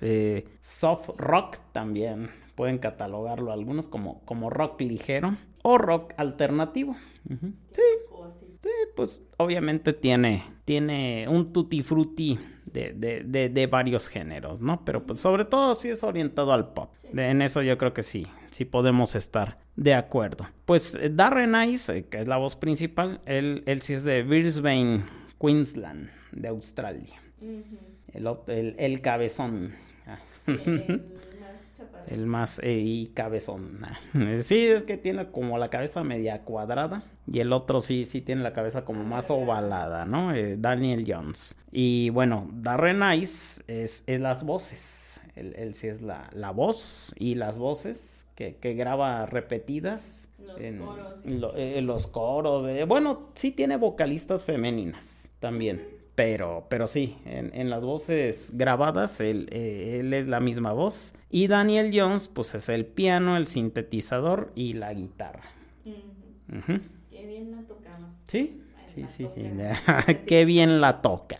[0.00, 2.30] eh, soft rock también.
[2.54, 6.96] Pueden catalogarlo algunos como, como rock ligero o rock alternativo.
[7.28, 7.82] Sí,
[8.62, 14.84] sí, pues obviamente tiene, tiene un tutti frutti de, de, de, de varios géneros, ¿no?
[14.84, 16.90] Pero pues sobre todo sí es orientado al pop.
[17.12, 20.46] De- en eso yo creo que sí, sí podemos estar de acuerdo.
[20.64, 24.22] Pues eh, Darren Ice, eh, que es la voz principal, él, él sí es de
[24.22, 25.04] Brisbane,
[25.40, 27.20] Queensland, de Australia.
[28.12, 29.74] El, el, el cabezón.
[30.06, 30.18] Ah.
[32.08, 33.80] El más eh, y cabezón.
[33.84, 33.98] Ah.
[34.40, 37.04] Sí, es que tiene como la cabeza media cuadrada.
[37.30, 40.34] Y el otro sí, sí tiene la cabeza como más ovalada, ¿no?
[40.34, 41.56] Eh, Daniel Jones.
[41.70, 45.20] Y bueno, Darren Ice es, es las voces.
[45.36, 50.28] Él, él sí es la, la voz y las voces que, que graba repetidas.
[50.38, 51.40] Los en coros.
[51.40, 52.68] lo- eh, los coros.
[52.68, 55.86] eh, bueno, sí tiene vocalistas femeninas también.
[56.14, 61.14] Pero, pero sí, en, en las voces grabadas él, eh, él es la misma voz.
[61.30, 65.44] Y Daniel Jones, pues es el piano, el sintetizador y la guitarra.
[67.10, 68.08] Qué bien la tocaba.
[68.26, 69.42] Sí, sí, La sí, sí.
[70.26, 71.38] Qué bien la toca.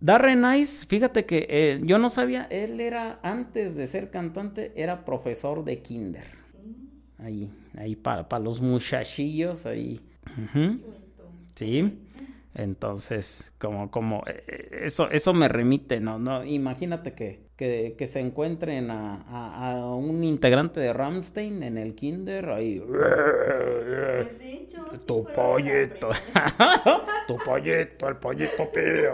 [0.00, 5.04] Darren Ice, fíjate que eh, yo no sabía, él era, antes de ser cantante, era
[5.04, 6.24] profesor de kinder.
[7.18, 10.00] Ahí, ahí para, los muchachillos, ahí.
[11.54, 11.98] Sí.
[12.54, 16.18] Entonces, como, como, eh, eh, eso, eso me remite, ¿no?
[16.18, 21.76] no Imagínate que, que, que se encuentren a, a- a un integrante de Ramstein en
[21.76, 22.80] el kinder, ahí.
[22.80, 26.08] Pues de hecho, sí Tu pollito.
[27.28, 29.12] tu pollito, el pollito tío.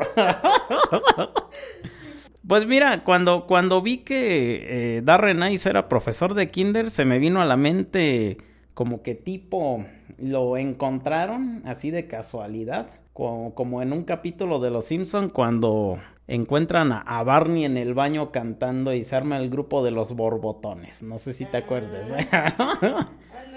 [2.47, 7.19] Pues mira, cuando, cuando vi que eh, Darren Ice era profesor de kinder, se me
[7.19, 8.39] vino a la mente
[8.75, 9.85] como que tipo
[10.19, 16.93] lo encontraron así de casualidad, como, como en un capítulo de Los Simpson cuando encuentran
[16.93, 21.03] a, Barney en el baño cantando y se arma el grupo de los borbotones.
[21.03, 22.11] No sé si te acuerdas.
[22.11, 22.29] ¿eh?
[22.31, 23.09] Algo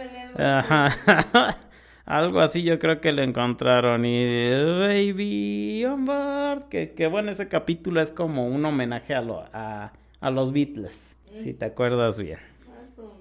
[0.02, 0.42] así.
[0.42, 1.58] Ajá.
[2.06, 4.04] Algo así yo creo que lo encontraron.
[4.04, 6.70] Y Baby on board.
[6.70, 11.16] Que, que bueno, ese capítulo es como un homenaje a, lo- a, a los Beatles.
[11.36, 12.40] Si te acuerdas bien.
[12.68, 13.16] Más o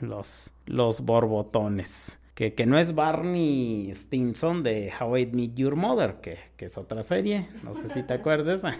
[0.00, 0.52] menos.
[0.66, 2.18] Los borbotones.
[2.34, 6.76] Que, que no es Barney Stinson de How I Met Your Mother, que, que es
[6.76, 7.48] otra serie.
[7.62, 8.62] No sé si te acuerdas.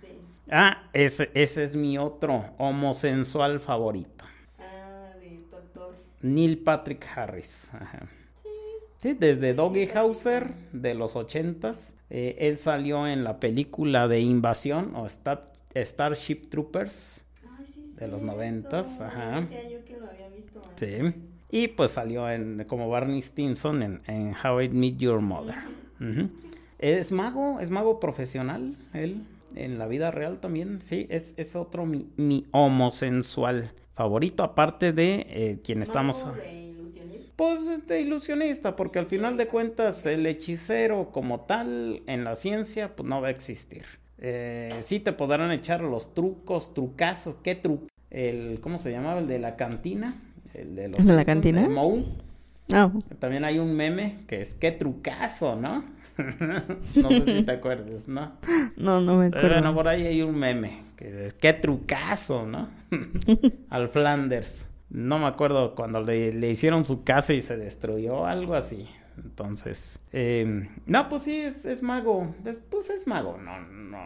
[0.00, 0.08] Sí.
[0.50, 4.24] ah, ese, ese es mi otro homosensual favorito.
[4.58, 5.94] Ah, de tu actor.
[6.22, 7.70] Neil Patrick Harris.
[7.74, 8.08] Ajá.
[9.00, 11.94] Sí, desde Doggy Hauser de los ochentas.
[12.10, 17.24] eh, él salió en la película de Invasión o Star- Starship Troopers.
[17.58, 19.42] Ay, sí, De los noventas, ajá.
[19.42, 20.88] Decía yo que lo había visto antes.
[21.14, 21.14] Sí.
[21.50, 25.56] Y pues salió en, como Barney Stinson en, en How I Met Your Mother.
[26.78, 31.86] Es mago, es mago profesional, él, en la vida real también, sí, es, es otro
[31.86, 36.24] mi, mi homosensual favorito, aparte de eh, quien estamos...
[36.36, 37.32] De ilusionista.
[37.34, 42.94] Pues de ilusionista, porque al final de cuentas el hechicero como tal en la ciencia
[42.94, 43.84] pues no va a existir.
[44.18, 47.86] Eh, sí te podrán echar los trucos, trucazos, ¿qué truco?
[48.10, 49.20] El, ¿cómo se llamaba?
[49.20, 50.22] El de la cantina.
[50.54, 51.64] El de, los ¿El de la cantina?
[51.64, 52.04] el Moe.
[52.72, 55.84] Ah, También hay un meme que es qué trucazo, ¿no?
[56.96, 58.32] no sé si te acuerdas, ¿no?
[58.76, 59.54] no, no me Pero acuerdo.
[59.56, 62.68] bueno, por ahí hay un meme que es qué trucazo, ¿no?
[63.70, 64.68] Al Flanders.
[64.90, 68.88] No me acuerdo cuando le, le hicieron su casa y se destruyó, algo así.
[69.16, 72.34] Entonces, eh, no, pues sí, es, es mago.
[72.44, 73.36] Es- pues es mago.
[73.38, 73.98] No, no.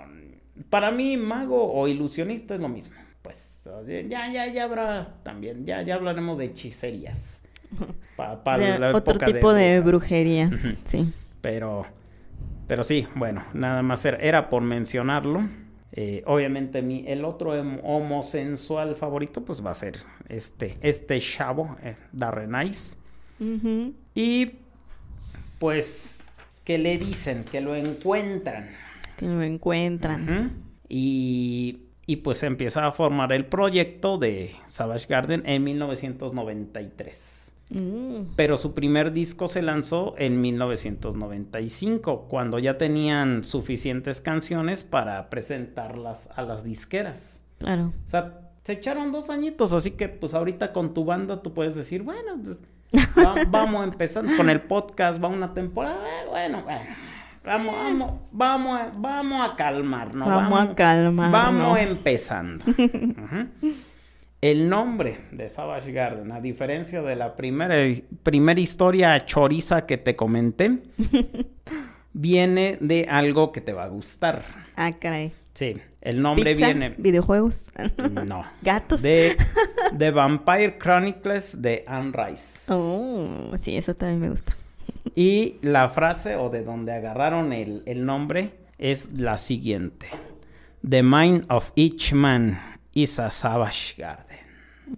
[0.70, 2.96] Para mí, mago o ilusionista es lo mismo.
[3.22, 3.68] Pues
[4.08, 5.64] ya, ya, ya habrá también.
[5.64, 7.44] Ya, ya hablaremos de hechicerías.
[8.16, 10.54] Pa- pa De la otro tipo de, brujerías,
[10.84, 11.12] sí.
[11.40, 11.86] Pero,
[12.68, 15.48] pero sí, bueno, nada más era, era por mencionarlo.
[15.92, 21.76] Eh, obviamente mi, el otro hem- homosensual favorito pues va a ser este, este chavo,
[21.82, 22.96] eh, Darren Ice.
[23.40, 23.94] Ujú.
[24.14, 24.52] Y
[25.58, 26.22] pues
[26.64, 28.70] que le dicen, que lo encuentran.
[29.16, 30.52] Que lo encuentran.
[30.88, 37.54] Y, y pues empieza a formar el proyecto de Savage Garden en 1993.
[37.70, 45.30] Mm, Pero su primer disco se lanzó en 1995, cuando ya tenían suficientes canciones para
[45.30, 47.42] presentarlas a las disqueras.
[47.58, 47.92] claro.
[48.04, 51.74] O sea, se echaron dos añitos, así que pues ahorita con tu banda tú puedes
[51.74, 52.60] decir, bueno, pues,
[53.18, 56.84] va- vamos empezando con el podcast, va una temporada, eh, bueno, bueno,
[57.44, 60.28] vamos, vamos, vamos, a- vamos a calmarnos.
[60.28, 61.32] Vamos a calmarnos.
[61.32, 62.64] Vamos empezando.
[64.40, 67.76] El nombre de Savage Garden, a diferencia de la primera,
[68.24, 70.78] primera historia choriza que te comenté,
[72.12, 74.42] viene de algo que te va a gustar.
[74.74, 75.32] Ah, caray.
[75.54, 76.94] Sí, el nombre Pizza, viene...
[76.98, 77.62] videojuegos,
[78.26, 78.44] No.
[78.62, 79.00] gatos.
[79.02, 79.36] De,
[79.92, 82.72] de Vampire Chronicles de Anne Rice.
[82.72, 84.56] Oh, sí, eso también me gusta.
[85.14, 90.08] Y la frase o de donde agarraron el, el nombre es la siguiente.
[90.88, 92.58] The mind of each man
[92.94, 94.38] is a savage garden.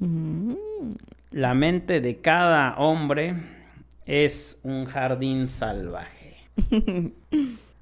[0.01, 0.55] Mm,
[1.33, 3.35] La mente de cada hombre
[4.07, 6.37] es un jardín salvaje.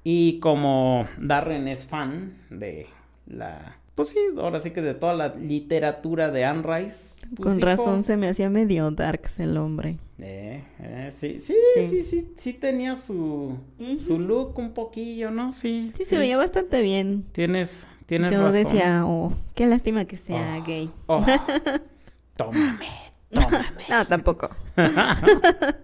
[0.05, 2.87] Y como Darren es fan de
[3.25, 3.77] la...
[3.95, 7.15] Pues sí, ahora sí que de toda la literatura de Anne Rice.
[7.35, 9.97] pues Con razón se me hacía medio darks el hombre.
[10.19, 11.87] Eh, eh, sí, sí, Sí.
[11.89, 13.57] sí, sí, sí, tenía su,
[13.99, 15.51] su look un poquillo, ¿no?
[15.51, 17.25] Sí, Sí, se veía bastante bien.
[17.33, 18.63] Tienes, tienes Yo razón.
[18.63, 20.63] decía, oh, qué lástima que sea Oh.
[20.65, 20.91] gay.
[21.07, 21.23] Oh,
[22.35, 22.87] tómame,
[23.31, 23.83] tómame.
[23.89, 24.49] No, tampoco.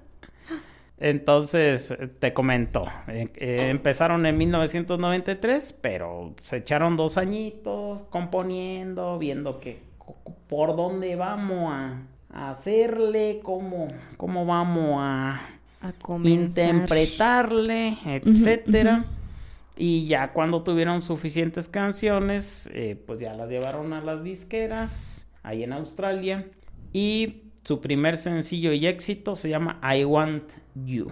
[0.99, 9.17] Entonces, eh, te comento, eh, eh, empezaron en 1993, pero se echaron dos añitos componiendo,
[9.17, 9.79] viendo que
[10.47, 15.41] por dónde vamos a, hacerle, cómo, cómo vamos a
[16.23, 19.05] interpretarle, etcétera.
[19.81, 25.63] Y ya cuando tuvieron suficientes canciones, eh, pues ya las llevaron a las disqueras ahí
[25.63, 26.45] en Australia.
[26.91, 30.43] Y su primer sencillo y éxito se llama I Want
[30.75, 31.11] You.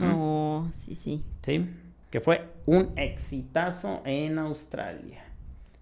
[0.00, 1.22] Oh, sí, sí.
[1.42, 1.64] ¿Sí?
[2.10, 5.24] Que fue un exitazo en Australia.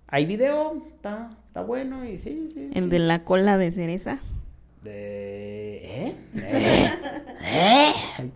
[0.08, 2.70] Hay video, está, está bueno y sí, sí.
[2.74, 2.90] El sí.
[2.90, 4.20] de la cola de cereza.
[4.82, 5.80] De...
[5.82, 6.16] ¿Eh?
[6.36, 6.90] ¿Eh?
[7.42, 7.92] ¿Eh?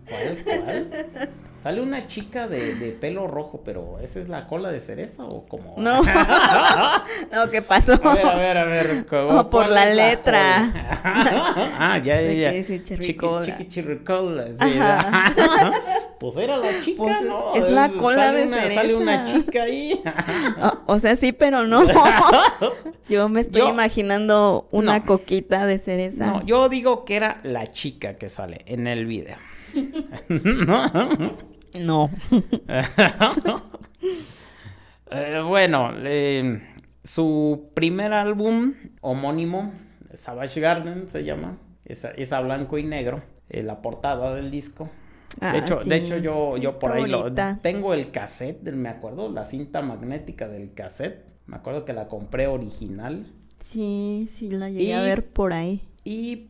[0.07, 1.29] ¿Cuál, cuál?
[1.61, 5.45] Sale una chica de, de pelo rojo, pero ¿esa es la cola de cereza o
[5.45, 5.75] como?
[5.77, 6.01] No.
[7.33, 7.99] no, ¿qué pasó?
[8.01, 9.05] A ver, a ver, a ver.
[9.05, 10.69] ¿cómo- Oh, por la letra.
[10.71, 11.03] cola?
[11.79, 12.51] ah, ya, ya, ya.
[12.51, 13.27] dice cherry Chiqui,
[13.69, 13.83] sí,
[16.19, 17.53] pues era la chica, Pues es- ¿no?
[17.55, 19.45] es la cola Sale de una- Sale una cereza.
[19.45, 20.01] chica ahí.
[20.87, 21.83] O, o sea, sí, pero no.
[23.09, 25.05] Yo me estoy Yo- imaginando una No.
[25.05, 26.25] coquita de cereza.
[26.25, 29.35] No, yo digo que era la chica que sale en el video.
[31.75, 32.09] No.
[35.11, 36.61] Eh, bueno, eh,
[37.03, 39.71] su primer álbum homónimo,
[40.13, 44.51] Savage Garden se llama, es, a- es a blanco y negro, eh, la portada del
[44.51, 44.89] disco.
[45.41, 45.89] Ah, de hecho, sí.
[45.89, 49.81] de hecho yo, Sí, yo por ahí lo tengo el cassette, me acuerdo, la cinta
[49.81, 51.25] magnética del cassette.
[51.45, 53.25] Me acuerdo que la compré original
[53.59, 55.81] Sí, sí, la llegué a ver por ahí.
[56.03, 56.47] y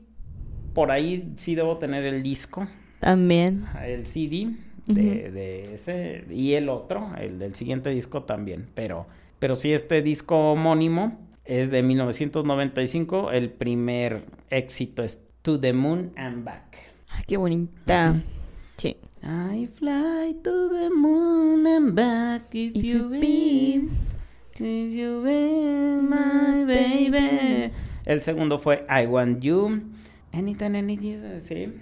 [0.73, 2.67] por ahí sí debo tener el disco.
[2.99, 3.65] También.
[3.85, 4.49] el CD
[4.85, 9.07] de, de ese y el otro, el del siguiente disco también, pero,
[9.39, 16.11] pero sí este disco homónimo es de 1995, el primer éxito es To the Moon
[16.15, 16.77] and Back.
[17.09, 18.21] Ay, qué bonita.
[18.77, 18.97] Sí.
[19.21, 23.89] I fly to the moon and back if, If you be
[24.61, 27.71] If you will, my baby.
[28.05, 29.81] El segundo fue I Want You.
[30.31, 31.73] Anytime, anytime, sí.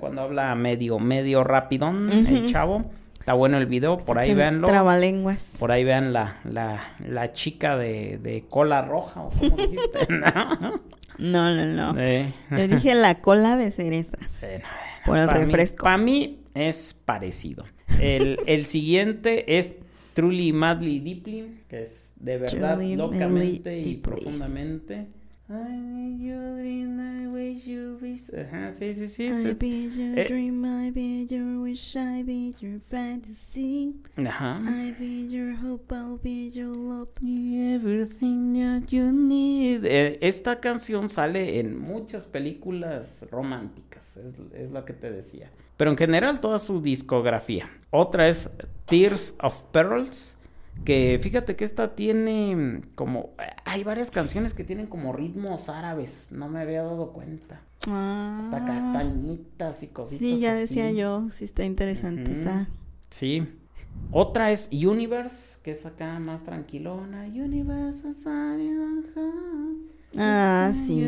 [0.00, 2.90] Cuando habla medio, medio rapidón el chavo.
[3.18, 4.68] Está bueno el video, por ahí véanlo.
[4.68, 5.56] Trabalenguas.
[5.58, 10.06] Por ahí vean la, la, la chica de, de cola roja, o como dijiste.
[11.18, 11.98] No, no, no.
[11.98, 14.18] Eh, Le dije la cola de cereza.
[15.06, 15.84] bueno, Por el refresco.
[15.84, 17.64] Para mí es parecido.
[17.98, 19.76] El, el siguiente es
[20.14, 25.06] Truly Madly Deeply, que es de verdad, Truly, locamente y profundamente
[25.48, 28.30] I your dream, I wish you wish.
[28.34, 29.24] Ajá, sí, sí, sí.
[29.24, 30.26] I este- be your eh.
[30.28, 33.94] dream, I be your wish, I be your fantasy.
[34.16, 34.60] Ajá.
[34.66, 37.10] I be your hope, I'll be your love.
[37.22, 39.84] Everything that you need.
[39.84, 45.48] Eh, esta canción sale en muchas películas románticas, es, es lo que te decía.
[45.76, 47.70] Pero en general toda su discografía.
[47.90, 48.50] Otra es
[48.86, 50.38] Tears of Pearls,
[50.84, 53.30] que fíjate que esta tiene como...
[53.64, 57.60] Hay varias canciones que tienen como ritmos árabes, no me había dado cuenta.
[57.80, 60.60] Hasta Ah, castañitas y cositas sí, ya así.
[60.60, 62.40] decía yo, sí está interesante Ujú.
[62.40, 62.68] esa.
[63.10, 63.46] Sí.
[64.10, 67.24] Otra es Universe, que es acá más tranquilona.
[67.24, 68.08] Universe.
[70.16, 71.02] Ah, sí.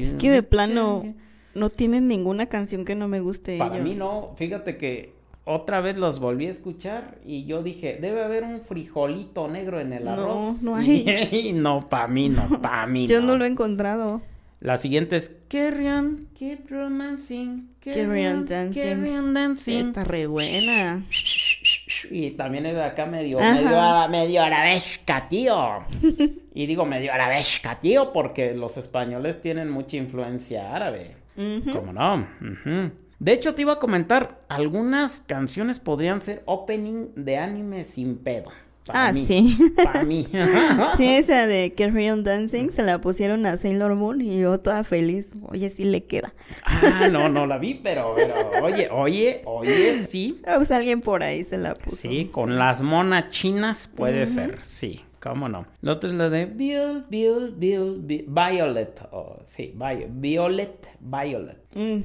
[0.00, 1.14] Es que de plano
[1.54, 5.14] no tienen ninguna canción que no me guste Para mí no, fíjate que
[5.46, 9.92] otra vez los volví a escuchar y yo dije, debe haber un frijolito negro en
[9.94, 10.62] el No, arroz.
[10.62, 11.48] no Y- hay.
[11.48, 13.28] Y, no, para mí no, para mí Yo no.
[13.28, 14.20] no lo he encontrado.
[14.58, 18.82] La siguiente es Carry on, keep romancing, Carry on dancing.
[18.82, 19.88] carry on dancing.
[19.88, 21.04] Está re buena.
[22.10, 23.52] Y también es de acá medio, Ajá.
[23.52, 25.84] medio, ara- medio arabesca, tío.
[26.54, 31.16] y digo medio arabesca, tío, porque los españoles tienen mucha influencia árabe.
[31.36, 31.70] Ujú.
[31.72, 32.26] ¿Cómo no?
[32.40, 32.90] Ujú.
[33.18, 38.50] De hecho, te iba a comentar, algunas canciones podrían ser opening de anime sin pedo.
[38.86, 39.26] Para Ah, mí.
[39.26, 39.58] sí.
[39.82, 40.28] Para mí.
[40.96, 44.84] Sí, esa de Carry On Dancing se la pusieron a Sailor Moon y yo toda
[44.84, 45.26] feliz.
[45.48, 46.32] Oye, sí le queda.
[46.64, 50.40] ah, no, no la vi, pero, pero, oye, oye, oye, sí.
[50.46, 51.96] Ah, pues alguien por ahí se la puso.
[51.96, 54.32] Sí, con las monas chinas puede Ujú.
[54.34, 55.00] ser, sí,
[55.30, 55.66] cómo no.
[55.80, 61.58] La otra es la de Bill, Bill, Bill- Violet, oh, sí, Vi- Violet, Violet.
[61.74, 62.00] Mm,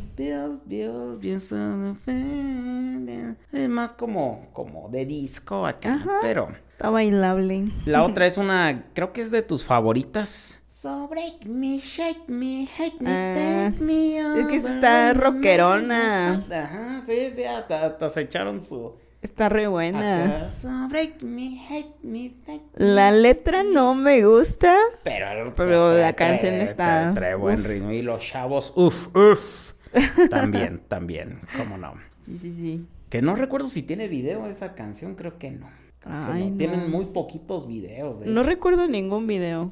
[1.39, 6.19] son of a- es más como, como de disco acá, Ajá.
[6.21, 7.69] pero está bailable.
[7.85, 10.57] la otra es una, creo que es de tus favoritas.
[10.67, 16.43] So break me, shake me, hate me, Ah, take me es que over, está rockerona.
[16.51, 18.95] Ajá, sí, sí, hasta, hasta se echaron su...
[19.21, 20.49] Está re buena.
[22.75, 24.75] La letra no me gusta.
[25.03, 27.67] Pero, Pero la canción está- Trae, buen uf.
[27.67, 27.91] ritmo.
[27.91, 29.71] Y los chavos, uff, uff.
[30.29, 31.93] También, también, cómo no.
[32.25, 32.85] Sí, sí, sí.
[33.09, 35.67] Que no recuerdo si tiene video esa canción, creo que no.
[35.99, 36.57] Creo que Ay, no.
[36.57, 38.21] Tienen muy poquitos videos.
[38.21, 38.49] De No hecho.
[38.49, 39.71] recuerdo ningún video.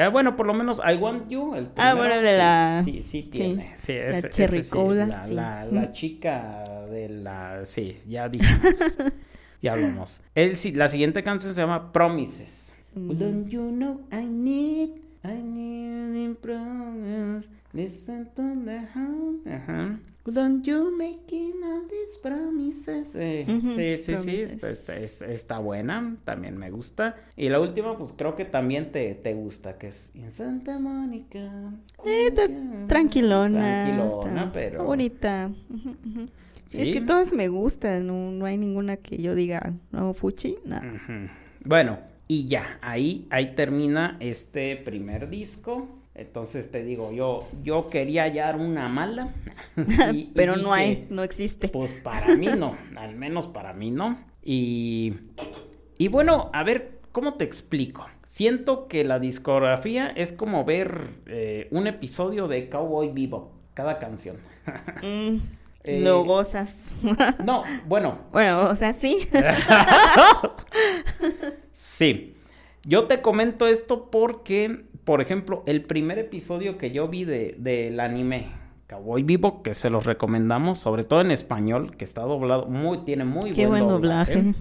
[0.00, 2.82] Eh, bueno, por lo menos I Want You, el Ah, primero, bueno, de sí, la-
[2.84, 3.72] Sí, sí tiene.
[3.74, 5.34] Sí, la ese- Cherry ese sí, Cola, La, sí.
[5.34, 7.64] la, la chica de la...
[7.64, 8.96] Sí, ya dijimos.
[9.62, 10.20] ya hablamos.
[10.36, 12.76] El, sí, la siguiente canción se llama Promises.
[12.94, 13.10] Mm.
[13.16, 14.90] Don't you know I need,
[15.24, 19.46] I need in promise, listen to the heart.
[19.62, 19.98] Ajá.
[20.32, 23.14] Don't you making all these promises.
[23.16, 24.52] Eh, Ujú, sí, sí, sí, promises.
[24.52, 27.16] está, está- está- está buena, también me gusta.
[27.36, 31.72] Y la última, pues creo que también te, te gusta, que es In Santa Mónica.
[32.04, 32.30] Eh,
[32.86, 32.86] tranquilona.
[32.88, 34.84] Tranquilona, está pero...
[34.84, 35.50] Bonita.
[35.70, 36.28] Ujú, ujú.
[36.66, 36.82] Sí.
[36.82, 38.06] Es que todas me gustan.
[38.06, 40.92] No, no hay ninguna que yo diga, no, Fuchi, nada.
[41.64, 41.98] Bueno,
[42.28, 45.88] y ya, ahí, ahí termina este primer disco.
[46.18, 49.32] Entonces te digo, yo, yo quería hallar una mala.
[50.12, 51.68] y- y Pero no hay, no existe.
[51.68, 54.18] Pues para mí no, al menos para mí no.
[54.42, 55.14] Y,
[55.96, 58.06] y bueno, a ver, ¿cómo te explico?
[58.26, 64.36] Siento que la discografía es como ver eh, un episodio de Cowboy Bebop, cada canción.
[65.02, 65.36] Mm,
[65.84, 66.76] Eh, Lo gozas.
[67.44, 69.26] No, bueno, bueno, o sea, sí.
[71.72, 72.34] Sí.
[72.84, 77.98] Yo te comento esto porque, por ejemplo, el primer episodio que yo vi de, del
[77.98, 78.48] anime
[78.90, 83.24] Cowboy Vivo, que se los recomendamos, sobre todo en español, que está doblado, muy, tiene
[83.24, 84.54] muy Qué buen buen doblaje.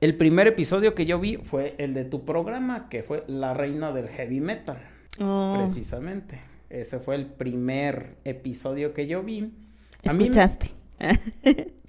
[0.00, 3.92] El primer episodio que yo vi fue el de tu programa, que fue La Reina
[3.92, 4.78] del Heavy Metal,
[5.20, 6.40] Oh, precisamente.
[6.70, 9.52] Ese fue el primer episodio que yo vi.
[10.06, 10.70] A mí- escuchaste.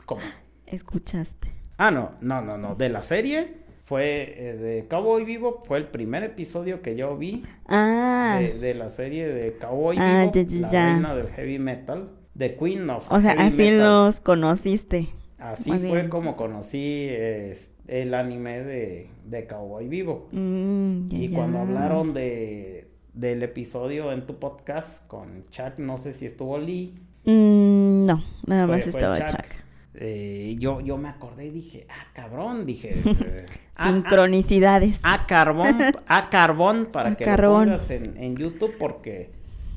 [0.06, 0.22] ¿Cómo?
[0.68, 1.54] escuchaste.
[1.78, 2.76] Ah, no, no, no, no.
[2.76, 7.44] De la serie fue eh, de Cowboy Vivo, fue el primer episodio que yo vi
[7.68, 11.60] Ah, de, de la serie de Cowboy Ah, Vivo, ya, ya, la reina del heavy
[11.60, 13.80] metal, The Queen of o sea, Heavy así Metal.
[13.80, 15.10] los conociste.
[15.38, 16.10] Así Muy fue bien.
[16.10, 17.58] como conocí eh,
[17.88, 20.30] el anime de, de Cowboy Vivo.
[20.32, 26.26] Mm, Y cuando hablaron de del episodio en tu podcast con Chuck, no sé si
[26.26, 26.96] estuvo Lee.
[27.26, 29.30] Mm, no, nada más fue estaba Chuck.
[29.42, 29.63] Chuck.
[29.96, 32.94] Eh, yo, yo me acordé y dije, ah, cabrón, dije.
[33.06, 35.02] eh, ah, ah, Sincronicidades.
[35.04, 35.78] a carbón,
[36.08, 37.66] a carbón para A que carbón.
[37.70, 39.30] lo pongas en, en YouTube porque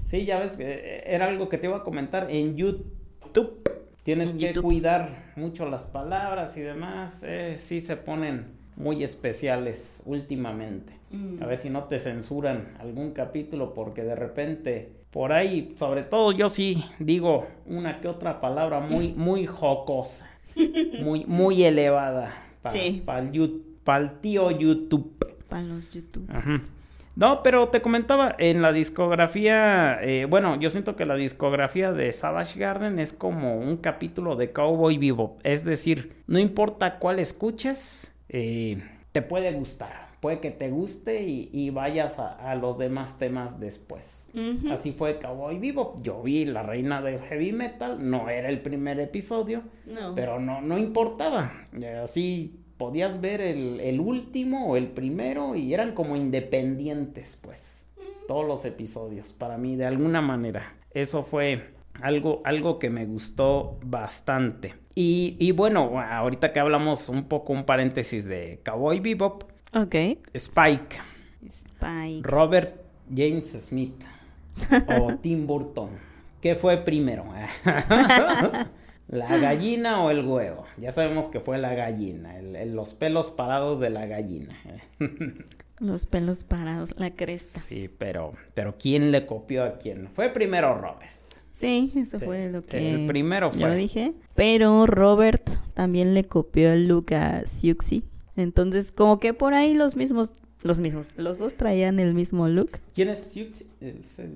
[0.07, 3.69] sí, ya ves, eh, era algo que te iba a comentar en YouTube.
[4.05, 4.63] Tienes En que YouTube.
[4.63, 7.23] cuidar mucho las palabras y demás.
[7.27, 8.47] eh, sí se ponen
[8.77, 10.95] muy especiales últimamente.
[11.41, 16.31] A ver si no te censuran algún capítulo porque de repente por ahí, sobre todo
[16.31, 20.29] yo sí digo una que otra palabra muy muy jocosa,
[21.01, 23.21] muy muy elevada para
[24.05, 25.17] el tío YouTube.
[25.49, 26.31] Para los YouTube.
[27.15, 32.13] No, pero te comentaba, en la discografía, eh, bueno, yo siento que la discografía de
[32.13, 35.39] Savage Garden es como un capítulo de Cowboy Vivo.
[35.45, 40.06] Es decir, no importa cuál escuches, eh, te puede gustar.
[40.21, 44.31] Puede que te guste y, vayas a, los demás temas después.
[44.71, 45.97] Así fue Cowboy Vivo.
[46.03, 49.63] Yo vi La Reina del Heavy Metal, no era el primer episodio,
[50.15, 51.53] pero no, no importaba.
[52.03, 57.89] Así podías ver el, último o el primero y eran como independientes, pues,
[58.29, 60.75] todos los episodios, para mí, de alguna manera.
[60.93, 64.75] Eso fue algo, algo que me gustó bastante.
[64.95, 69.45] Y, y bueno, ahorita que hablamos un poco, un paréntesis de Cowboy Bebop.
[69.75, 69.95] Ok.
[70.35, 70.97] Spike.
[71.51, 72.21] Spike.
[72.23, 72.81] Robert
[73.15, 73.95] James Smith.
[74.89, 75.91] o Tim Burton.
[76.41, 77.25] ¿Qué fue primero?
[79.09, 80.65] ¿La gallina o el huevo?
[80.79, 84.57] Ya sabemos que fue la gallina, los pelos parados de la gallina.
[85.79, 87.61] los pelos parados, la cresta.
[87.61, 90.09] Sí, pero, pero ¿quién le copió a quién?
[90.09, 91.11] Fue primero Robert.
[91.55, 93.61] Sí, eso fue lo que el primero fue.
[93.61, 94.13] yo dije.
[94.35, 98.05] Pero Robert también le copió el look a Siuxi.
[98.37, 100.33] Entonces, como que por ahí los mismos,
[100.63, 102.79] los mismos, los dos traían el mismo look.
[102.95, 103.67] ¿Quién es Siuxi?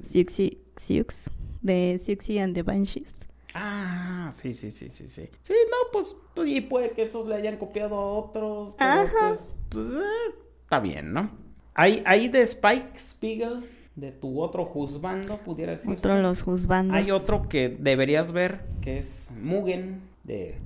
[0.02, 1.30] Siuxi, Siux,
[1.62, 3.14] de Siuxi and the Banshees.
[3.54, 5.28] Ah, sí, sí, sí, sí, sí.
[5.42, 9.50] Sí, no, pues, pues, y puede que esos le hayan copiado a otros, pero pues,
[9.68, 11.30] pues eh, está bien, ¿no?
[11.74, 15.90] Hay, hay de Spike Spiegel, de tu otro juzbando, pudiera decir.
[15.90, 16.96] Otro de los juzbandos.
[16.96, 20.56] Hay otro que deberías ver, que es Mugen, de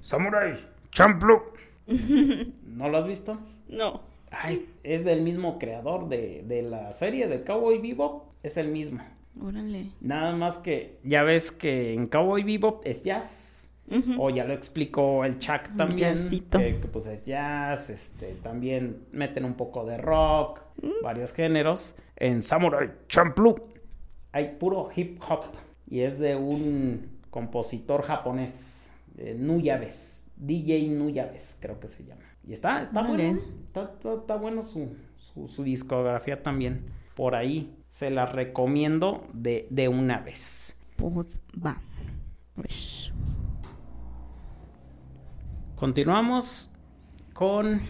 [0.00, 0.58] Samurai
[0.92, 1.42] Champloo.
[2.66, 3.38] ¿No lo has visto?
[3.68, 4.02] No.
[4.84, 9.02] Es, del mismo creador de, de la serie de Cowboy Bebop, es el mismo.
[9.42, 9.90] Órale.
[10.00, 13.48] Nada más que ya ves que en Cowboy Bebop es jazz.
[14.18, 16.30] O ya lo explicó el Chuck también.
[16.48, 21.02] Que, pues es jazz, este, también meten un poco de rock, mm.
[21.02, 21.96] varios géneros.
[22.14, 23.56] En Samurai Champloo
[24.32, 25.44] hay puro hip hop
[25.88, 32.22] y es de un compositor japonés, eh, Nuyabes, DJ Nuyabes, creo que se llama.
[32.46, 33.40] Y está, está bueno,
[33.74, 36.86] está, bueno su, su discografía también.
[37.14, 40.78] Por ahí se la recomiendo de, de una vez.
[40.96, 41.80] Pues va.
[45.76, 46.70] Continuamos
[47.32, 47.80] con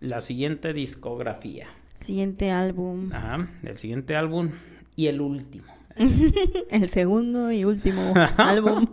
[0.00, 1.66] la siguiente discografía.
[2.00, 3.12] Siguiente álbum.
[3.12, 4.50] Ajá, el siguiente álbum
[4.94, 5.73] y el último.
[6.70, 8.88] el segundo y último álbum.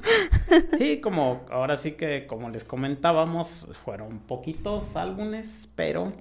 [0.78, 6.14] sí, como ahora sí que como les comentábamos, fueron poquitos álbumes, pero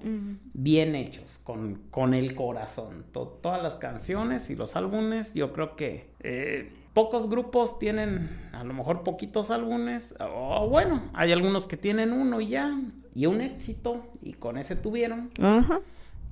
[0.53, 3.05] bien hechos, con, con el corazón.
[3.11, 8.73] todas las canciones y los álbumes, yo creo que eh, pocos grupos tienen a lo
[8.73, 12.77] mejor poquitos álbumes, o bueno, hay algunos que tienen uno y ya,
[13.13, 15.31] y un éxito, y con ese tuvieron.
[15.41, 15.79] Ajá.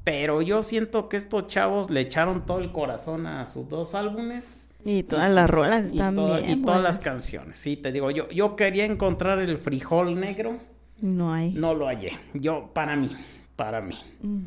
[0.10, 4.74] Pero yo siento que estos chavos le echaron todo el corazón a sus dos álbumes.
[4.84, 6.50] Y todas las rolas están bien.
[6.50, 7.60] Y todas las canciones.
[7.60, 10.58] Sí, te digo, yo, yo quería encontrar el frijol negro.
[11.00, 11.52] No hay.
[11.52, 12.14] No lo hallé.
[12.34, 13.16] Yo, para mí,
[13.56, 14.00] para mí.
[14.24, 14.46] Mm.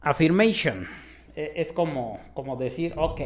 [0.00, 0.88] Affirmation.
[1.36, 3.20] E, es como, como decir, ok,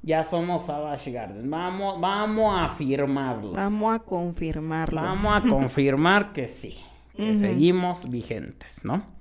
[0.00, 1.50] ya somos Savage Garden.
[1.50, 3.52] Vamos, vamos a afirmarlo.
[3.52, 5.02] Vamos a confirmarlo.
[5.02, 6.78] Vamos a confirmar que sí,
[7.14, 9.14] que seguimos vigentes, ¿no?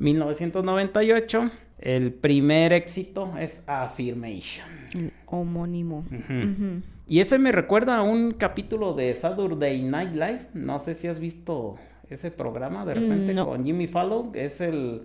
[0.00, 4.66] 1998, el primer éxito es Affirmation.
[4.94, 6.06] El homónimo.
[7.06, 10.46] Y ese me recuerda a un capítulo de Saturday Night Live.
[10.54, 11.76] No sé si has visto
[12.08, 14.30] ese programa de repente con Jimmy Fallon.
[14.32, 15.02] Es el,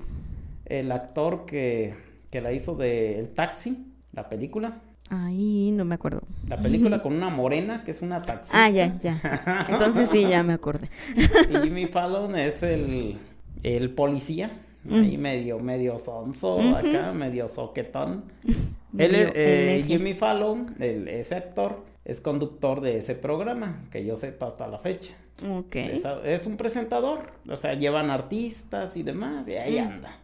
[0.64, 1.93] el actor que,
[2.32, 4.80] que la hizo de El Taxi, la película.
[5.10, 6.22] Ahí no me acuerdo.
[6.48, 8.64] La película con una morena que es una taxista.
[8.64, 9.66] Ah, ya, ya.
[9.68, 10.89] Entonces sí, ya me acordé.
[11.18, 13.18] y Jimmy Fallon es el,
[13.62, 18.25] el policía ahí medio, medio sonso, acá, medio soquetón.
[18.97, 24.47] Él eh, Jimmy Fallon, el, ese actor, es conductor de ese programa, que yo sepa
[24.47, 25.15] hasta la fecha.
[25.43, 25.75] Ok.
[26.23, 30.19] Es, un presentador, o sea, llevan artistas y demás, y ahí anda.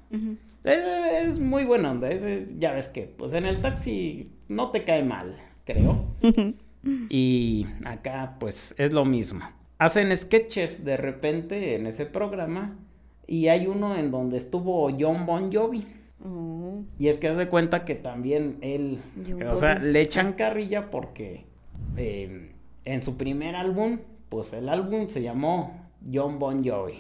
[0.63, 2.09] es, muy buena onda,
[2.57, 5.35] ya ves que, pues en el taxi no te cae mal,
[5.65, 6.05] creo.
[7.09, 9.41] y acá, pues, es lo mismo.
[9.79, 12.77] Hacen sketches de repente en ese programa
[13.31, 15.87] y hay uno en donde estuvo John Bon Jovi.
[16.21, 16.83] Oh.
[16.99, 18.99] Y es que hace cuenta que también él,
[19.49, 21.45] o sea, le echan carrilla porque
[21.95, 22.51] eh,
[22.83, 26.99] en su primer álbum, pues el álbum se llamó John Bon Jovi.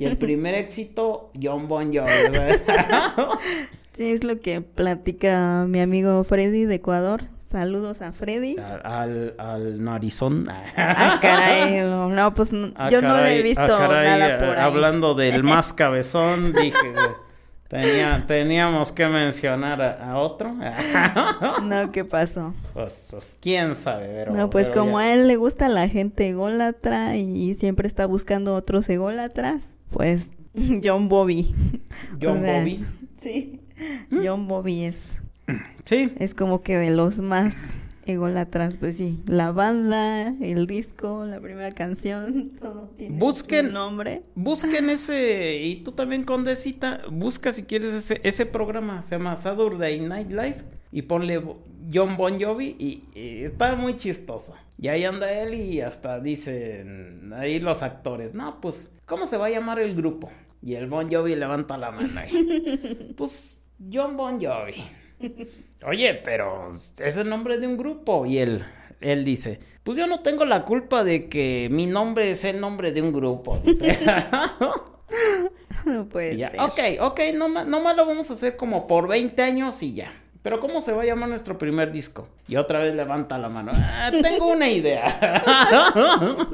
[0.00, 2.10] Y el primer éxito, John Bon Jovi.
[3.92, 7.22] Sí, es lo que platica mi amigo Freddy de Ecuador.
[7.50, 8.56] Saludos a Freddy.
[8.84, 10.48] al, al narizón.
[10.50, 14.48] Ah, caray, no, pues no- Ah, yo no le he visto ah, caray, nada por
[14.48, 14.64] eh, ahí.
[14.64, 16.92] Hablando del más cabezón, dije,
[17.68, 20.54] tenía, teníamos que mencionar a, a otro.
[21.62, 22.52] No, ¿qué pasó?
[22.74, 24.32] pues, pues, quién sabe, pero...
[24.32, 25.06] no, pues pero como ya.
[25.06, 30.30] a él le gusta la gente ególatra y siempre está buscando otros ególatras, pues
[30.82, 31.54] John Bobby.
[32.20, 32.84] John O sea, Bobby.
[33.22, 33.60] Sí,
[34.10, 34.18] ¿Mm?
[34.24, 34.98] John Bobby es,
[35.84, 37.54] Sí, es como que de los más
[38.04, 39.20] ególatras, pues sí.
[39.26, 44.22] La banda, el disco, la primera canción, todo tiene Busquen- un nombre.
[44.34, 50.00] busquen ese, y tú también, Condesita, busca si quieres ese, ese programa, se llama Saturday
[50.00, 50.56] Night Live,
[50.92, 51.42] y ponle
[51.92, 54.54] John Bon Jovi, y, y está muy chistoso.
[54.78, 59.46] Y ahí anda él y hasta dicen ahí los actores, no, pues, ¿cómo se va
[59.46, 60.30] a llamar el grupo?
[60.62, 63.14] Y el Bon Jovi levanta la mano ahí.
[63.16, 64.74] Pues, John Bon Jovi.
[65.86, 68.26] Oye, pero es el nombre de un grupo.
[68.26, 68.64] Y él,
[69.00, 72.92] él dice, pues yo no tengo la culpa de que mi nombre es el nombre
[72.92, 73.58] de un grupo.
[73.64, 73.98] dice.
[75.84, 76.60] No puede ya, ser.
[76.60, 80.12] ok, ok, nomás, nomás lo vamos a hacer como por 20 años y ya.
[80.42, 82.28] Pero ¿cómo se va a llamar nuestro primer disco?
[82.48, 83.70] Y otra vez levanta la mano.
[83.74, 85.42] "Ah, tengo una idea.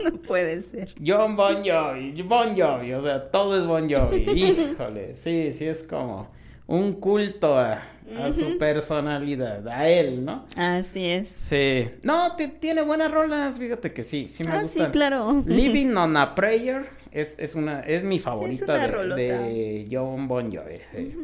[0.03, 0.89] No puede ser.
[1.05, 4.25] John Bon Jovi, Bon Jovi, o sea, todo es Bon Jovi.
[4.35, 6.29] Híjole, sí, sí es como
[6.67, 7.83] un culto a,
[8.19, 10.47] a su personalidad, a él, ¿no?
[10.57, 11.29] Así es.
[11.29, 11.91] Sí.
[12.03, 14.91] No, ti- tiene buenas rolas, fíjate que sí, sí me Ah, sí, gustan.
[14.93, 15.43] claro.
[15.47, 18.73] Living on a Prayer es, es una es mi favorita
[19.15, 20.79] de, John Bon Jovi.
[20.95, 21.17] Sí,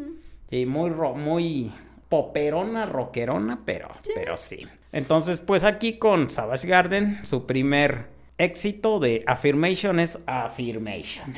[0.51, 1.73] Sí, muy ro- muy
[2.09, 4.67] poperona, rockerona, pero pero sí.
[4.93, 8.07] Entonces, pues aquí con Savage Garden, su primer
[8.39, 11.35] éxito de Affirmation es Affirmation.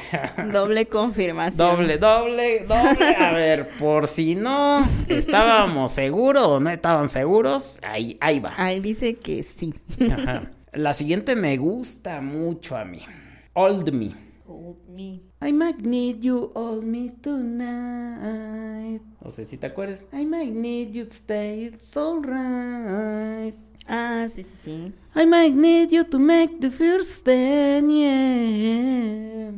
[0.53, 1.57] Doble confirmación.
[1.59, 3.17] doble, doble, doble.
[3.17, 8.53] A ver, por si no estábamos seguros o no estaban seguros, ahí, ahí va.
[8.57, 9.75] Ahí dice que sí.
[10.13, 10.51] Ajá.
[10.73, 13.01] La siguiente me gusta mucho a mí.
[13.55, 14.15] Old Me.
[15.43, 19.01] I might need you, hold me tonight.
[19.25, 20.05] No sé si te acuerdas.
[20.13, 23.55] I might need you stay, it's alright.
[23.93, 24.93] Ah, sí, sí, sí.
[25.17, 29.51] I might need you to make the first stand, yeah.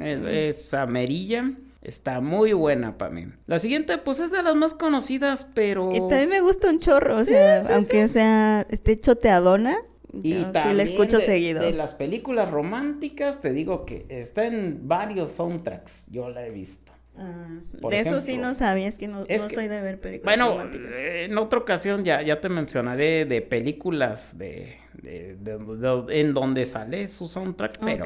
[0.00, 1.52] Es, esa merilla
[1.82, 3.26] está muy buena para mí.
[3.46, 5.92] La siguiente, pues es de las más conocidas, pero.
[5.94, 9.76] Y también me gusta un chorro, o sea, sí, aunque sea, esté choteadona,
[10.14, 11.60] Y yo sí también la escucho de, seguido.
[11.60, 16.10] de las películas románticas, te digo que está en varios soundtracks.
[16.10, 16.87] Yo la he visto.
[17.20, 17.60] Ah,
[17.90, 20.24] de eso sí no sabía, es que no, es no que- soy de ver películas
[20.36, 20.92] Bueno, románticas.
[20.94, 26.64] en otra ocasión ya, ya te mencionaré de películas de, de- de- de- en donde
[26.64, 28.04] sale su soundtrack, pero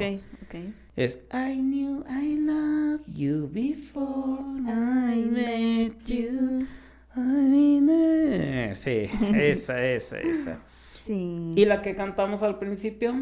[0.97, 6.67] es I knew I loved you before I met you.
[7.15, 10.59] I Sí, esa, esa, esa.
[11.07, 11.55] Sí.
[11.57, 13.13] Y la que cantamos al principio,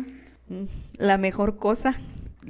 [0.49, 0.65] Mm,
[0.99, 1.95] La mejor cosa,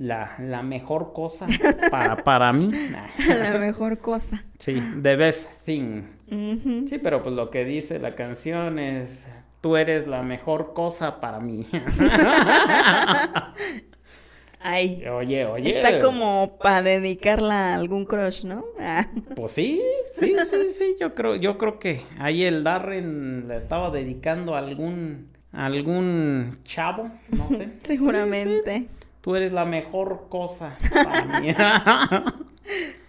[0.01, 1.46] la, la mejor cosa
[1.90, 2.70] para, para mí.
[3.28, 4.42] La mejor cosa.
[4.59, 6.03] Sí, the best thing.
[6.88, 9.28] Sí, pero pues lo que dice la canción es,
[9.61, 11.66] tú eres la mejor cosa para mí.
[14.62, 15.76] Ay, oye, oye.
[15.76, 18.64] está como para dedicarla a algún crush, ¿no?
[18.78, 19.80] Ah, Pues sí,
[20.11, 24.59] sí, sí, sí, yo creo, yo creo que ahí el Darren le estaba dedicando a
[24.59, 27.70] algún, a algún chavo, no sé.
[27.82, 28.86] seguramente.
[29.21, 31.55] Tú eres la mejor cosa para mí.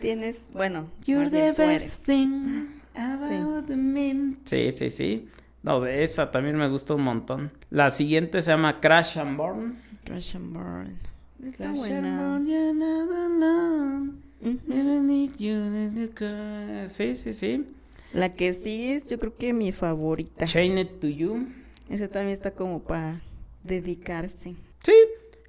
[0.01, 4.35] Tienes, bueno, You're the best thing about me.
[4.45, 5.29] Sí, sí, sí.
[5.63, 7.51] No, esa también me gusta un montón.
[7.69, 9.77] La siguiente se llama Crash and Burn.
[10.03, 10.97] Crash and Burn.
[11.45, 12.37] Está Crash buena.
[12.37, 14.11] and burn, you're not alone.
[14.41, 14.59] Ujú.
[14.67, 16.87] Never need you in the car.
[16.87, 17.65] Sí, sí, sí.
[18.11, 20.45] La que sí es, yo creo que mi favorita.
[20.45, 21.47] Chain it to you.
[21.89, 23.21] Esa también está como para
[23.63, 24.55] dedicarse.
[24.83, 24.93] Sí,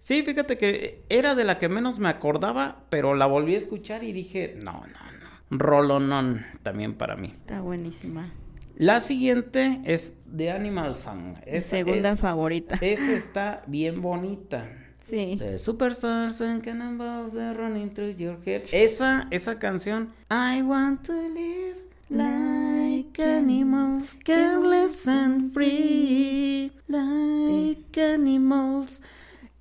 [0.02, 4.04] sí, fíjate que era de la que menos me acordaba, pero la volví a escuchar
[4.04, 5.58] y dije, no, no, no.
[5.58, 7.28] Rolonón también para mí.
[7.28, 8.30] Está buenísima.
[8.76, 11.36] La siguiente es The Animal Song.
[11.46, 12.78] Esa segunda es- favorita.
[12.80, 14.66] Esa está bien bonita.
[15.08, 15.36] Sí.
[15.38, 18.62] The superstars and cannonballs that running through your head.
[18.72, 20.10] Esa, esa canción.
[20.30, 21.76] I want to live
[22.08, 26.72] like animals, careless and free.
[26.88, 29.02] Like animals.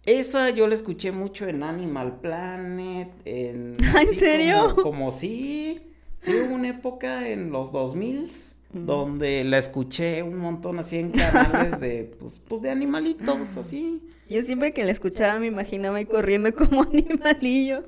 [0.05, 3.09] Esa yo la escuché mucho en Animal Planet.
[3.25, 4.69] En, ¿Ah, ¿En serio?
[4.75, 5.81] Como, como sí.
[6.19, 8.31] Sí, hubo una época en los 2000
[8.73, 14.01] donde la escuché un montón así en canales de, pues, pues de animalitos, así.
[14.29, 17.83] Yo siempre que la escuchaba me imaginaba ahí corriendo como animalillo.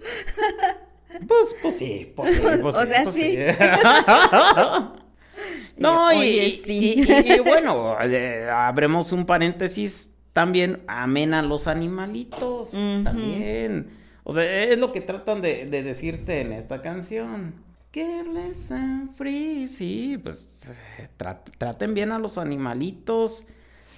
[1.27, 3.37] Pues, pues sí, pues sí, pues O sí, sea, pues sí.
[5.77, 7.05] no, y, Oye, y- sí.
[7.07, 12.71] y- y bueno, eh, abremos un paréntesis también, amen a los animalitos,
[13.03, 13.87] también.
[14.23, 17.53] O sea, es lo que tratan de, de decirte en esta canción.
[17.91, 23.45] Careless and free, sí, pues eh, tra- traten bien a los animalitos.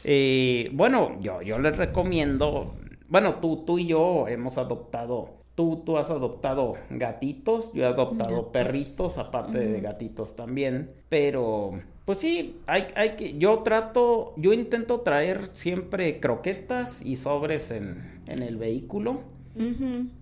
[0.04, 2.76] Eh, bueno, yo, yo les recomiendo,
[3.08, 8.36] bueno, tú, tú y yo hemos adoptado, tú, tú has adoptado gatitos, yo he adoptado
[8.36, 8.52] Gatos.
[8.52, 15.02] perritos, aparte de gatitos también, pero pues sí, hay, hay que, yo trato, yo intento
[15.02, 19.22] traer siempre croquetas y sobres en, en el vehículo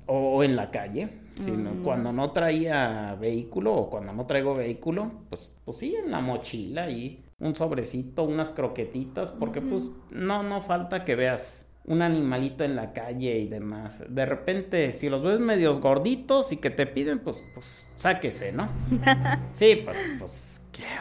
[0.08, 1.10] o en la calle.
[1.42, 1.84] Si no- Mm.
[1.84, 6.90] cuando no traía vehículo o cuando no traigo vehículo, pues, pues sí, en la mochila
[6.92, 12.76] y un sobrecito, unas croquetitas, porque pues no, no falta que veas un animalito en
[12.76, 14.06] la calle y demás.
[14.08, 18.70] De repente, si los ves medios gorditos y que te piden, pues, pues sáquese, ¿no?
[19.54, 20.53] Sí, pues, pues,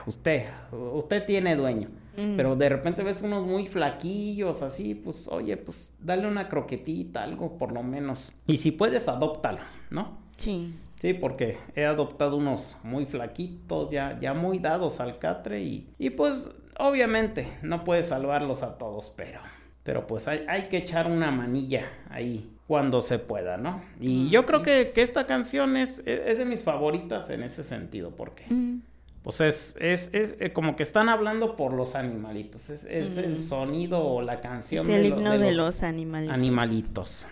[0.07, 1.89] usted, usted tiene dueño.
[2.17, 2.37] Mm.
[2.37, 7.57] Pero de repente ves unos muy flaquillos, así, pues, oye, pues, dale una croquetita, algo
[7.57, 8.35] por lo menos.
[8.47, 9.61] Y si puedes, adóptalo,
[9.91, 10.19] ¿no?
[10.35, 10.75] Sí.
[11.01, 16.11] Sí, porque he adoptado unos muy flaquitos, ya, ya muy dados al catre y, y
[16.11, 19.41] pues, obviamente, no puedes salvarlos a todos, pero,
[19.83, 23.83] pero pues hay, hay que echar una manilla ahí cuando se pueda, ¿no?
[24.01, 24.89] Y yo creo que, es.
[24.91, 28.45] que esta canción es, es es de mis favoritas en ese sentido, porque...
[28.49, 28.83] Mm.
[29.23, 32.71] Pues es, es, es eh, como que están hablando por los animalitos.
[32.71, 35.75] Es, es el sonido o la Es canción el de, lo- himno de de los
[35.77, 36.35] los animalitos.
[36.35, 37.27] animalitos.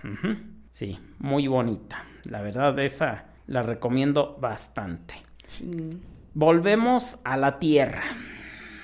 [0.71, 2.05] Sí, muy bonita.
[2.25, 5.15] La verdad, esa la recomiendo bastante.
[5.47, 6.01] Sí.
[6.35, 8.05] Volvemos a la tierra.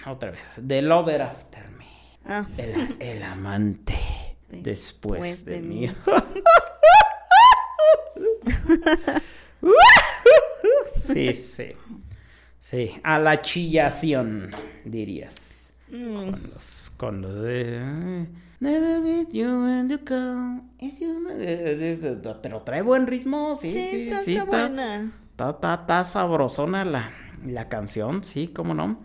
[0.07, 0.45] Otra vez.
[0.67, 1.87] The Lover After Me.
[2.25, 3.97] Ah, El, el amante
[4.49, 5.87] después, Después de, de mí.
[5.87, 5.93] mí.
[10.97, 11.73] sí, sí.
[12.69, 14.51] Sí, a la chillación,
[14.85, 15.79] dirías.
[15.89, 18.27] mm, Con los, con los de...
[18.59, 20.01] Never you when you
[22.43, 24.37] Pero trae buen ritmo, sí, sí, sí, está, sí.
[24.37, 25.13] está buena.
[25.39, 27.13] Está, sabrosona la,
[27.47, 29.01] la canción, sí, cómo no.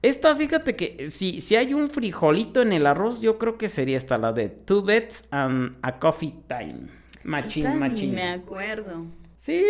[0.00, 3.98] Esta, fíjate que si, si hay un frijolito en el arroz, yo creo que sería
[3.98, 6.88] esta, la de Two Beds and a Coffee Time.
[7.24, 8.14] Machín, machín.
[8.14, 9.04] me acuerdo.
[9.36, 9.62] Sí,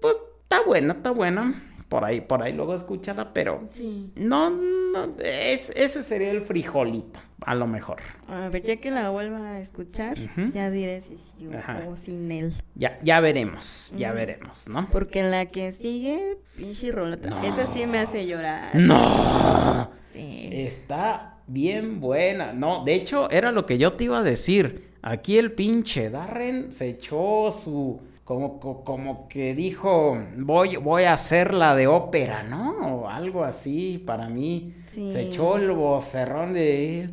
[0.00, 1.73] pues está buena, está buena.
[1.94, 4.10] Por ahí, por ahí luego escúchala, pero Sí.
[4.16, 7.98] no, no, es, ese sería el frijolito, a lo mejor.
[8.26, 10.18] A ver, ya que la vuelva a escuchar,
[10.52, 12.54] ya diré si sí o- o sin él.
[12.74, 14.88] Ya, ya veremos, ya veremos, ¿no?
[14.90, 17.30] Porque la que sigue, pinche rolota.
[17.30, 17.44] No.
[17.44, 18.74] Esa sí me hace llorar.
[18.74, 19.88] ¡No!
[20.12, 20.48] Sí.
[20.50, 22.52] Está bien buena.
[22.52, 24.90] No, de hecho, era lo que yo te iba a decir.
[25.00, 28.00] Aquí el pinche Darren se echó su.
[28.24, 33.02] Como, co- como que dijo, voy, voy a hacer la de ópera, ¿no?
[33.02, 34.72] O algo así, para mí.
[34.92, 35.10] Sí.
[35.12, 37.10] Se echó el vocerrón de.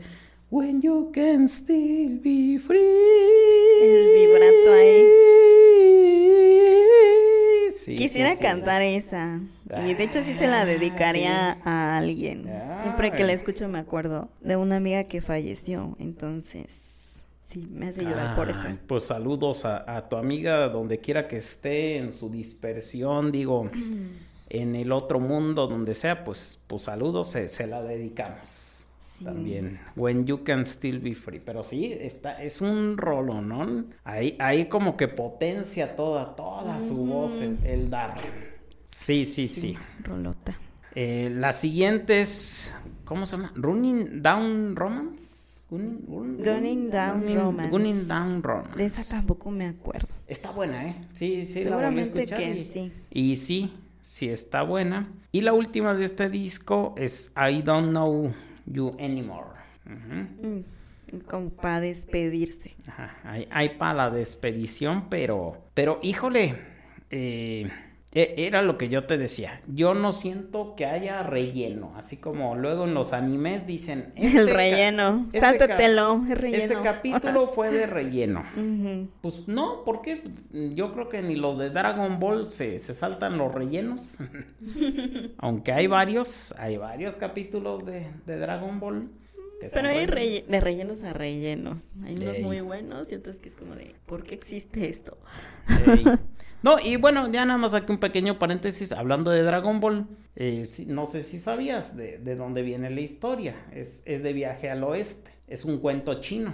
[0.50, 2.80] When you can still be free.
[3.82, 5.06] El vibrato ahí.
[7.74, 8.44] Sí, Quisiera sí, sí.
[8.44, 9.42] cantar esa.
[9.88, 12.46] Y de hecho sí se la Ah, dedicaría a alguien.
[12.84, 15.96] Siempre que la escucho me acuerdo de una amiga que falleció.
[16.00, 16.91] Entonces,
[17.52, 18.62] sí, me hace llorar por eso.
[18.88, 23.70] Pues saludos a, a tu amiga donde quiera que esté en su dispersión, digo,
[24.50, 28.92] en el otro mundo, donde sea, pues, pues saludos, se, se la dedicamos.
[29.02, 29.26] Sí.
[29.26, 31.40] También, When You Can Still Be Free.
[31.40, 33.86] Pero sí, está, es un rolo, ¿no?
[34.04, 38.52] Ahí, ahí como que potencia toda, toda su voz el, el Darren.
[38.90, 39.78] Sí, sí, sí.
[40.04, 40.58] Rolota.
[40.96, 42.74] Eh, la siguiente es,
[43.06, 43.54] ¿cómo se llama?
[43.56, 45.41] Running Down Romance.
[45.72, 47.72] Running Down Romance.
[47.72, 48.76] Running Down Romance.
[48.78, 50.08] De esa tampoco me acuerdo.
[50.28, 50.96] Está buena, ¿eh?
[51.14, 52.92] Sí, sí, la volví a Seguramente escuchar que y, sí.
[53.10, 55.10] y sí, sí está buena.
[55.32, 58.34] Y la última de este disco es I Don't Know
[58.66, 59.48] You Anymore.
[59.86, 62.76] Mm, Como para despedirse.
[62.88, 66.56] Ajá, Hay, hay para la despedición, pero, pero híjole,
[67.10, 67.70] eh,
[68.14, 69.62] era lo que yo te decía.
[69.68, 74.12] Yo no siento que haya relleno, así como luego en los animes dicen.
[74.16, 75.30] El "Este relleno.
[75.32, 76.74] este es relleno.
[76.74, 78.44] Este capítulo fue de relleno.
[79.22, 80.24] Pues no, porque
[80.76, 84.18] yo creo que ni los de Dragon Ball se, se saltan los rellenos.
[85.38, 89.10] Aunque hay varios, hay varios capítulos de, de Dragon Ball.
[89.74, 91.84] Pero hay relle- de rellenos a rellenos.
[92.04, 92.44] Hay unos Ey.
[92.44, 95.18] muy buenos y otros que es como de, ¿por qué existe esto?
[95.88, 96.04] Ey.
[96.64, 100.06] No, y bueno, ya nada más aquí un pequeño paréntesis, hablando de Dragon Ball,
[100.36, 104.70] eh, no sé si sabías de, de dónde viene la historia, es, es de viaje
[104.70, 106.54] al oeste, es un cuento chino.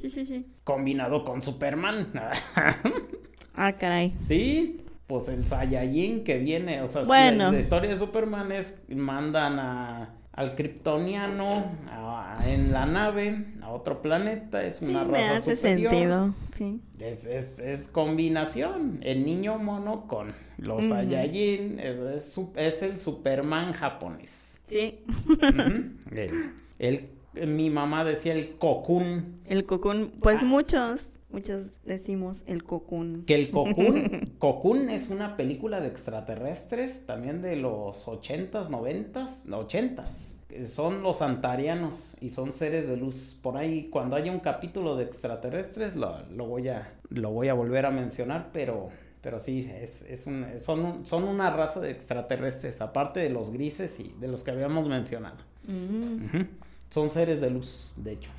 [0.00, 0.46] Sí, sí, sí.
[0.64, 2.08] combinado con Superman,
[3.54, 4.14] Ah, caray.
[4.20, 7.44] sí, pues el Saiyajin que viene, o sea, si Bueno.
[7.44, 13.70] la, la historia de Superman es, mandan a, al kryptoniano a- en la nave a
[13.70, 15.90] otro planeta, es Sí, una me raza hace superior.
[15.92, 16.34] sentido.
[16.58, 16.80] Sí.
[17.00, 18.98] Es, es, es combinación.
[19.02, 20.88] El niño mono con los Ujú.
[20.88, 21.78] Saiyajin.
[21.80, 24.60] Es, es, el Superman japonés.
[24.66, 24.98] Sí.
[25.28, 26.14] Ujú.
[26.14, 27.08] El- el-
[27.48, 29.40] mi mamá decía el Cocoon.
[29.46, 30.44] El cocún, pues Ah.
[30.44, 31.00] muchos,
[31.34, 33.24] muchos decimos el cocún.
[33.26, 39.68] Que el Cocoon, Cocoon es una película de extraterrestres, también de los 80s, 90s, no,
[39.68, 40.38] 80s.
[40.48, 43.38] que Son los antarianos y son seres de luz.
[43.42, 47.54] Por ahí, cuando haya un capítulo de extraterrestres, lo, lo voy, a, lo voy a
[47.54, 48.88] volver a mencionar, pero,
[49.20, 53.50] pero sí, es, es un, son, un- son una raza de extraterrestres, aparte de los
[53.50, 55.36] grises y de los que habíamos mencionado.
[55.66, 56.42] Mm.
[56.90, 58.30] Son seres de luz, de hecho.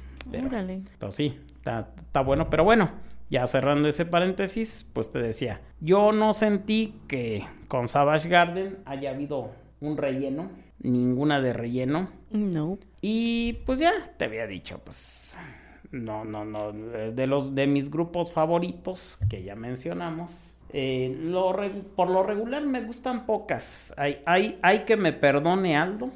[0.99, 2.49] Pero sí, está, está bueno.
[2.49, 2.91] Pero bueno,
[3.29, 9.09] ya cerrando ese paréntesis, pues te decía, yo no sentí que con Savage Garden haya
[9.11, 9.49] habido
[9.81, 12.09] un relleno, ninguna de relleno.
[12.31, 12.77] No.
[13.01, 15.37] Y pues ya te había dicho, pues
[15.91, 20.51] no, no, no, de los de mis grupos favoritos que ya mencionamos.
[20.69, 21.55] eh, lo
[21.95, 23.93] por lo regular me gustan pocas.
[23.97, 26.09] Hay, hay, hay que me perdone Aldo.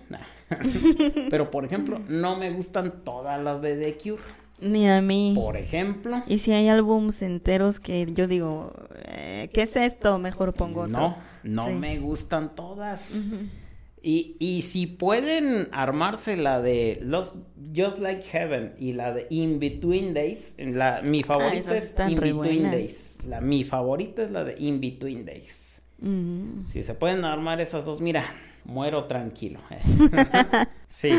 [1.30, 4.24] Pero por ejemplo, no me gustan todas las de The Cure.
[4.62, 5.34] Ni a mí.
[5.36, 8.74] Por ejemplo, Y si hay álbums enteros que yo digo,
[9.06, 10.18] eh, ¿qué es esto?
[10.20, 11.00] Mejor pongo otro.
[11.00, 11.74] no, no Sí.
[11.74, 13.30] me gustan todas.
[14.02, 17.40] Y, y si pueden armarse la de los
[17.76, 22.20] Just Like Heaven y la de In Between Days, la, mi favorita esas es In
[22.20, 22.72] Between.
[22.72, 23.18] Days.
[23.28, 25.86] La, mi favorita es la de In Between Days.
[26.00, 26.66] Mm.
[26.68, 28.34] Si se pueden armar esas dos, mira,
[28.64, 29.60] muero tranquilo.
[30.90, 31.12] sí,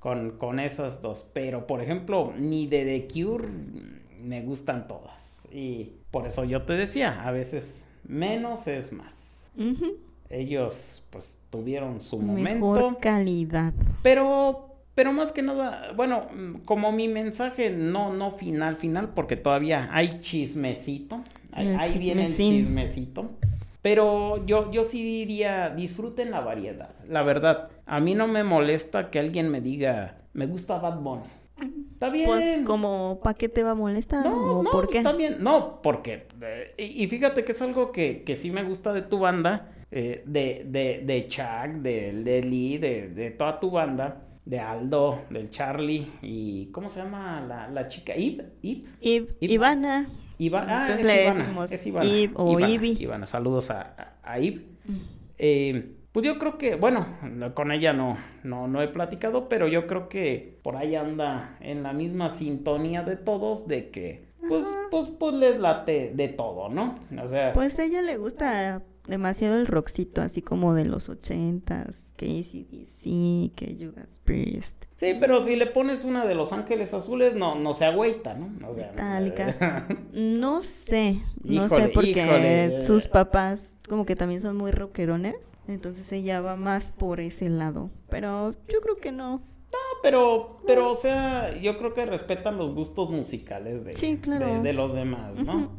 [0.00, 1.28] con, con esas dos.
[1.34, 3.48] Pero, por ejemplo, ni de The Cure
[4.22, 5.48] me gustan todas.
[5.52, 9.50] Y por eso yo te decía, a veces menos es más.
[10.30, 12.98] Ellos, pues, tuvieron su Mejor momento.
[13.00, 13.72] calidad.
[14.02, 16.26] Pero, pero más que nada, bueno,
[16.64, 21.22] como mi mensaje no, no final, final, porque todavía hay chismecito.
[21.52, 23.30] Ahí, viene el chismecito.
[23.86, 26.90] Pero yo, yo sí diría, disfruten la variedad.
[27.08, 31.22] La verdad, a mí no me molesta que alguien me diga, me gusta Bad Bunny.
[31.92, 32.26] Está bien.
[32.26, 34.24] Pues como, ¿para qué te va a molestar?
[34.26, 34.98] No, ¿O no, por qué?
[34.98, 35.36] está bien.
[35.38, 36.26] No, porque.
[36.42, 39.70] eh, y, y fíjate que es algo que, que sí me gusta de tu banda,
[39.92, 45.20] eh, de, de, de Chuck, de, de Lee, de, de toda tu banda, de Aldo,
[45.30, 46.72] del Charlie, y.
[46.72, 48.16] ¿Cómo se llama la, la chica?
[48.16, 50.08] Iv- Iv- Ivana.
[50.38, 52.50] Iva- ah, Entonces es Ivana, es Ivana, Iv o
[53.00, 54.38] Ivana, saludos a, a.
[55.38, 59.68] Eh, pues yo creo que, bueno, no- con ella no, no, no he platicado, pero
[59.68, 64.64] yo creo que por ahí anda en la misma sintonía de todos, de que, pues,
[64.90, 66.98] pues, pues les late de todo, ¿no?
[67.22, 72.02] O sea, Pues a ella le gusta demasiado el rockcito, así como de los ochentas,
[72.16, 74.85] que ACDC, que Judas Priest.
[74.96, 78.68] Sí, pero si le pones una de Los Ángeles Azules, no, no se agüita, ¿no?
[78.68, 79.86] O sea, Metallica.
[80.12, 82.82] No sé, no Híjole, sé porque híjole.
[82.82, 85.36] sus papás como que también son muy rockerones,
[85.68, 89.42] entonces ella va más por ese lado, pero yo creo que no.
[89.72, 94.46] No, pero, pero, o sea, yo creo que respetan los gustos musicales de, Sí, claro.
[94.54, 95.70] de, de los demás, ¿no?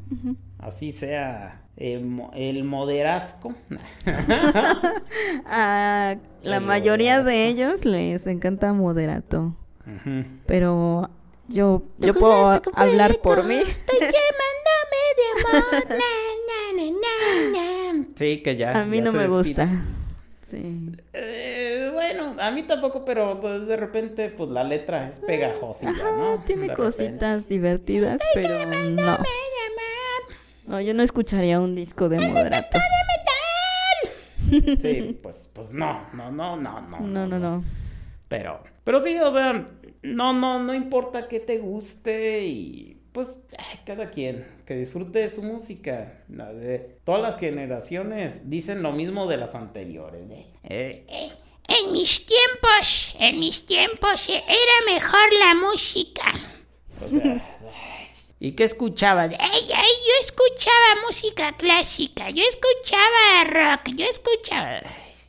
[0.60, 2.04] Así sea eh,
[2.36, 3.54] el moderasco.
[5.46, 9.56] A la El mayoría de ellos les encanta moderato,
[10.46, 11.10] pero
[11.48, 13.56] yo yo puedo hablar por mí.
[13.56, 15.86] Estoy quemándome de amor.
[15.90, 15.96] Na,
[16.48, 16.92] na, na,
[17.52, 18.06] na, na.
[18.16, 18.80] Sí, que ya.
[18.82, 19.38] A mí ya no se me despide.
[19.66, 19.70] gusta.
[20.50, 20.92] Sí.
[21.12, 26.42] Eh, bueno, a mí tampoco, pero de repente, pues la letra es Ajá, ¿no?
[26.46, 29.18] tiene De cositas divertidas, pero no.
[30.68, 32.78] No, yo no escucharía un disco de moderato.
[34.50, 37.00] Sí, pues, pues no, no, no, no, no.
[37.00, 37.64] No, no, no.
[38.28, 39.68] Pero, pero sí, o sea,
[40.04, 43.44] no, no, no importa que te guste y pues
[43.86, 46.24] cada quien que disfrute de su música.
[46.30, 50.22] La de, todas las generaciones dicen lo mismo de las anteriores.
[50.30, 51.06] ¿eh?
[51.08, 51.32] Eh,
[51.68, 56.24] En mis tiempos, en mis tiempos eh, era mejor la música.
[57.06, 57.58] o sea,
[58.40, 59.32] ¿y qué escuchabas?
[59.40, 63.44] Ay, ay, yo escuchaba música clásica, yo escuchaba
[63.76, 64.80] rock, yo escuchaba...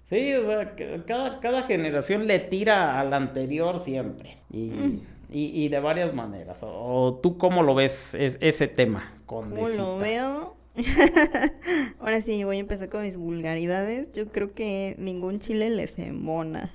[0.08, 4.38] Sí, o sea, que cada, cada generación le tira a la anterior siempre.
[4.50, 5.00] Y, Mm.
[5.30, 6.62] y, y de varias maneras.
[6.62, 10.56] O, o tú cómo lo ves es- ese tema con ¿Cómo lo veo?
[12.00, 14.10] Ahora sí, voy a empezar con mis vulgaridades.
[14.12, 16.74] Yo creo que ningún chile les embona.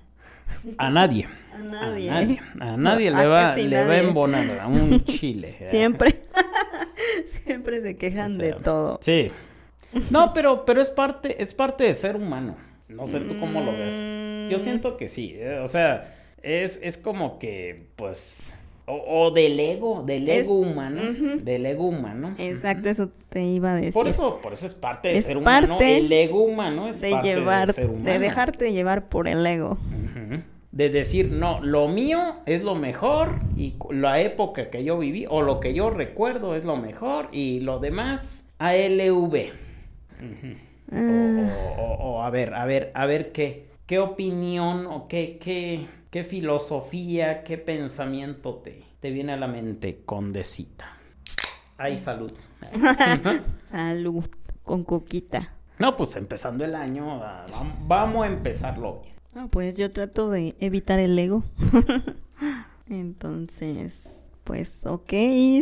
[0.78, 1.28] A nadie.
[1.54, 2.10] A nadie.
[2.10, 2.40] A nadie.
[2.60, 4.08] A nadie A le va, le va a nadie.
[4.08, 5.56] embonar a un chile.
[5.60, 5.68] ¿eh?
[5.70, 6.22] Siempre.
[7.46, 9.00] Siempre se quejan O de todo.
[9.02, 9.32] Sí.
[10.10, 12.56] No, pero, pero es parte, es parte de ser humano.
[12.90, 13.94] No sé tú cómo lo ves.
[14.52, 14.62] Yo Mm.
[14.64, 15.34] siento que sí.
[15.38, 18.58] eh, O sea, es, es como que, pues.
[18.86, 18.96] O,
[19.28, 21.02] o del ego, del Es- ego humano.
[21.42, 22.36] Del ego humano.
[22.38, 23.94] Exacto, eso te iba a decir.
[23.94, 25.70] Por eso, por eso es parte de Es ser humano.
[25.78, 28.06] parte El ego humano es de parte llevar, de ser humano.
[28.06, 29.78] de dejarte llevar por el ego.
[30.74, 35.42] De decir, no, lo mío es lo mejor y la época que yo viví o
[35.44, 39.52] lo que yo recuerdo es lo mejor y lo demás ALV.
[40.92, 41.76] O, Ah.
[41.78, 45.88] o- o- o a ver, a ver, a ver qué, qué opinión o qué, qué,
[46.10, 50.98] qué filosofía, qué pensamiento te, te viene a la mente, condecita.
[51.78, 52.32] Ay, salud.
[53.70, 54.26] Salud,
[54.64, 55.54] con coquita.
[55.80, 59.13] No, pues empezando el año, vam- vamos a empezarlo bien.
[59.36, 61.44] Ah, pues yo trato de evitar el ego.
[62.90, 64.04] Entonces,
[64.44, 65.12] pues ok,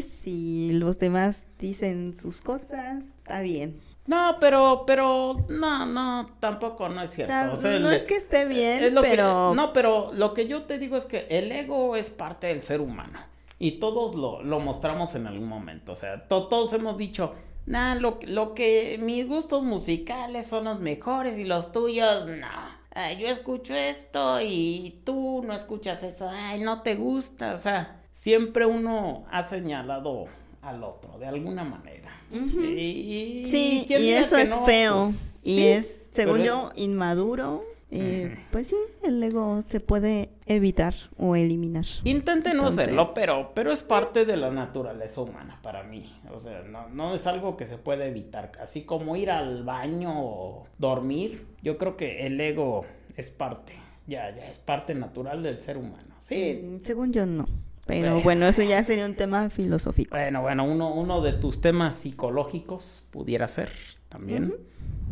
[0.01, 3.79] si los demás dicen sus cosas, está bien.
[4.07, 7.31] No, pero, pero, no, no, tampoco no es O cierto.
[7.31, 9.53] sea, O sea, no el- es que esté bien, es lo que- pero...
[9.53, 12.81] no, pero lo que yo te digo es que el ego es parte del ser
[12.81, 13.19] humano.
[13.59, 15.91] Y todos lo, lo mostramos en algún momento.
[15.91, 17.35] O sea, to- todos hemos dicho,
[17.67, 22.47] nah, lo, lo que mis gustos musicales son los mejores y los tuyos no.
[22.93, 26.29] Ah, yo escucho esto y tú no escuchas eso.
[26.29, 27.53] Ay, no te gusta.
[27.53, 30.25] O sea, siempre uno ha señalado
[30.61, 32.11] al otro de alguna manera.
[32.31, 34.65] Y, Sí, ¿quién y eso es no?
[34.65, 35.05] feo.
[35.05, 37.63] Pues, y sí, es, según es- yo, inmaduro.
[37.93, 38.37] Eh.
[38.51, 41.83] Pues sí, el ego se puede evitar o eliminar.
[42.05, 46.13] Intente no Entonces- hacerlo, pero, pero es parte de la naturaleza humana para mí.
[46.33, 48.53] O sea, no, no es algo que se puede evitar.
[48.61, 52.85] Así como ir al baño o dormir, yo creo que el ego
[53.17, 53.73] es parte,
[54.07, 56.15] ya, ya es parte natural del ser humano.
[56.21, 56.61] Sí.
[56.63, 57.45] Mm, Según yo, no.
[57.87, 58.47] Pero Bueno.
[58.47, 60.15] eso ya sería un tema filosófico.
[60.15, 63.69] Bueno, bueno, uno, uno de tus temas psicológicos pudiera ser
[64.07, 64.53] también.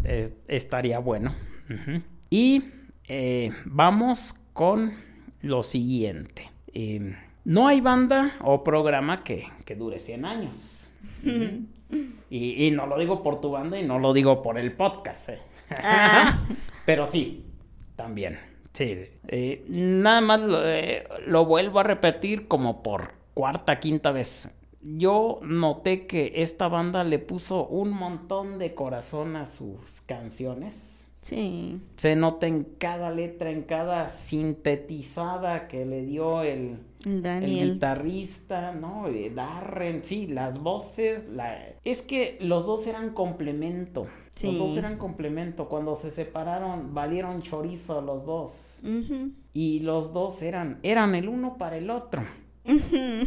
[0.06, 1.34] Es- estaría bueno.
[2.30, 2.64] Y
[3.08, 4.94] eh, vamos con
[5.42, 6.50] lo siguiente.
[6.74, 7.16] Eh,
[7.46, 10.94] no hay banda o programa que, que dure 100 años.
[12.30, 15.30] Y no lo digo por tu banda y no lo digo por el podcast.
[15.30, 15.40] eh.
[15.82, 16.46] Ah.
[16.86, 17.46] Pero sí,
[17.96, 18.40] también.
[18.74, 19.06] Sí.
[19.28, 24.52] Eh, nada más lo, eh, lo vuelvo a repetir como por cuarta, quinta vez.
[24.82, 30.99] Yo noté que esta banda le puso un montón de corazón a sus canciones.
[31.22, 31.82] Sí.
[31.98, 39.08] Se nota en cada letra, en cada sintetizada que le dio el, El guitarrista, ¿no?
[39.08, 41.58] Eh, Darren, sí, las voces, la...
[41.84, 44.08] es que los dos eran complemento.
[44.36, 44.48] Sí.
[44.48, 45.68] Los dos eran complemento.
[45.68, 48.82] Cuando se separaron, valieron chorizo los dos.
[49.54, 52.24] Y los dos eran, eran el uno para el otro.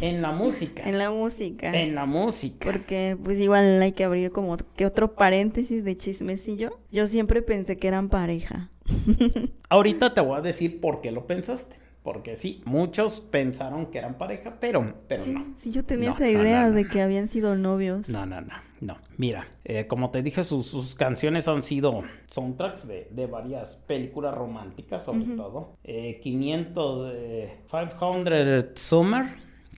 [0.01, 0.83] En la música.
[0.85, 1.73] En la música.
[1.73, 2.71] En la música.
[2.71, 6.79] Porque pues igual hay que abrir como que otro paréntesis de chismecillo.
[6.91, 8.69] Yo siempre pensé que eran pareja.
[9.69, 11.75] Ahorita te voy a decir por qué lo pensaste.
[12.03, 15.45] Porque sí, muchos pensaron que eran pareja, pero, pero sí, no.
[15.57, 18.09] sí, yo tenía No, esa idea no, no, de que habían sido novios.
[18.09, 18.53] No, no, no,
[18.83, 18.97] no.
[19.17, 24.35] Mira, eh, como te dije, sus, sus canciones han sido soundtracks de, de varias películas
[24.35, 25.77] románticas, sobre todo.
[25.83, 29.25] Eh, 500, eh, 500 Summer,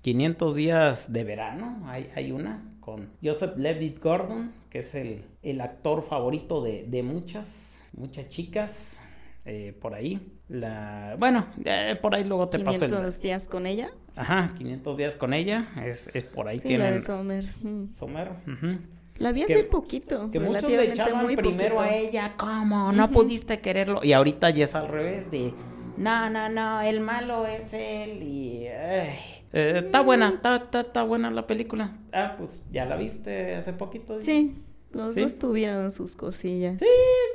[0.01, 5.61] 500 días de verano, hay, hay una con Joseph Levitt Gordon, que es el, el
[5.61, 9.01] actor favorito de, de muchas, muchas chicas.
[9.45, 13.65] eh, por ahí, la bueno, eh, por ahí luego te paso el 500 días con
[13.65, 13.89] ella.
[14.15, 17.53] ajá, 500 días con ella, es, es por ahí Sí, la tienen de Sommer.
[17.61, 18.75] Mm.
[19.17, 20.29] La vi Que- hace poquito.
[20.29, 22.91] Que muchos le echaban muy primero a ella, ¿cómo?
[22.91, 24.01] No pudiste quererlo.
[24.03, 25.53] Y ahorita ya es al revés de,
[25.97, 28.65] no, no, no, el malo es él y...
[28.67, 29.15] Eh,
[29.53, 31.97] está buena, está, está, está buena la película.
[32.11, 34.19] Ah, pues ya la viste hace poquito.
[34.19, 34.57] Sí,
[34.95, 35.21] los ¿Sí?
[35.21, 36.79] dos tuvieron sus cosillas.
[36.79, 36.87] Sí,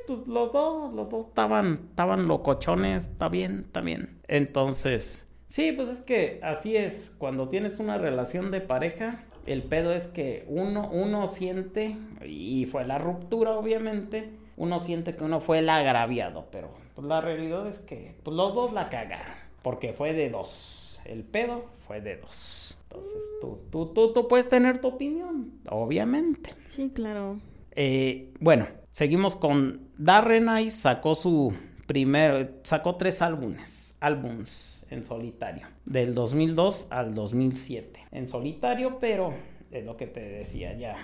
[0.07, 4.19] pues los dos, los dos estaban, estaban locochones, está bien, está bien.
[4.29, 9.93] Entonces, sí, pues es que así es, cuando tienes una relación de pareja, el pedo
[9.93, 11.97] es que uno, uno siente,
[12.27, 17.21] y fue la ruptura obviamente, uno siente que uno fue el agraviado, pero pues, la
[17.21, 22.01] realidad es que pues, los dos la cagaron, porque fue de dos, el pedo fue
[22.01, 22.79] de dos.
[22.85, 26.55] Entonces, tú, tú, tú, tú puedes tener tu opinión, obviamente.
[26.67, 27.39] Sí, claro.
[27.83, 31.55] Eh, bueno, seguimos con Darren Ice sacó su
[31.87, 38.01] primero, sacó tres álbumes, álbums en solitario, del 2002 al 2007.
[38.13, 39.33] En solitario, pero
[39.71, 40.97] es lo que te decía ya.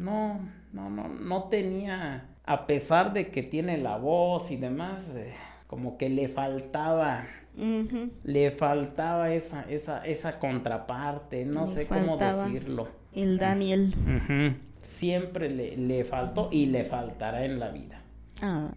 [0.00, 0.40] No,
[0.72, 5.34] no, no, no tenía, a pesar de que tiene la voz y demás, eh,
[5.68, 7.28] como que le faltaba
[8.24, 12.88] le faltaba esa, esa, esa contraparte, no Le sé cómo decirlo.
[13.12, 13.94] El Daniel.
[13.96, 14.73] Ujú.
[14.84, 18.02] Siempre le, le faltó y le faltará en la vida.
[18.40, 18.70] Ah,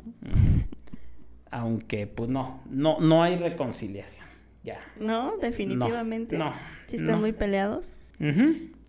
[1.52, 4.26] Aunque, pues no, no, no hay reconciliación.
[4.64, 4.80] Ya.
[5.00, 6.38] no, definitivamente.
[6.38, 6.54] No,
[6.88, 7.18] Sí están no.
[7.20, 7.98] muy peleados.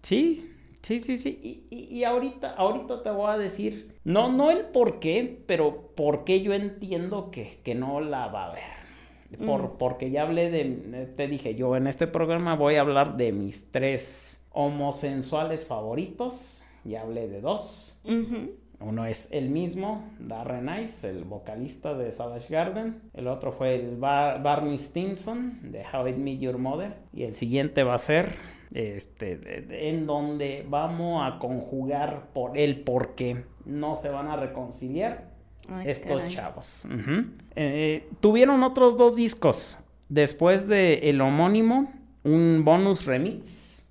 [0.02, 0.50] Sí,
[0.82, 1.38] sí, sí, sí.
[1.70, 5.92] Y, y- y ahorita, ahorita te voy a decir, no, no el por qué, pero
[5.94, 8.78] por qué yo entiendo que, que no la va a ver.
[9.46, 9.78] Por, Mm.
[9.78, 13.70] Porque ya hablé de, te dije, yo en este programa voy a hablar de mis
[13.70, 16.64] tres homosensuales favoritos.
[16.88, 18.00] Ya hablé de dos.
[18.80, 23.00] Uno es el mismo, Darren Ice, el vocalista de Savage Garden.
[23.12, 26.94] El otro fue el Bar- Barney Stinson de How It Met Your Mother.
[27.12, 28.32] Y el siguiente va a ser
[28.72, 34.28] este, de- de- en donde vamos a conjugar por el por qué no se van
[34.28, 35.28] a reconciliar
[35.68, 36.30] Ay, estos caray.
[36.32, 36.86] chavos.
[37.56, 39.80] Eh, tuvieron otros dos discos.
[40.08, 41.92] Después de el homónimo,
[42.24, 43.88] un bonus remix.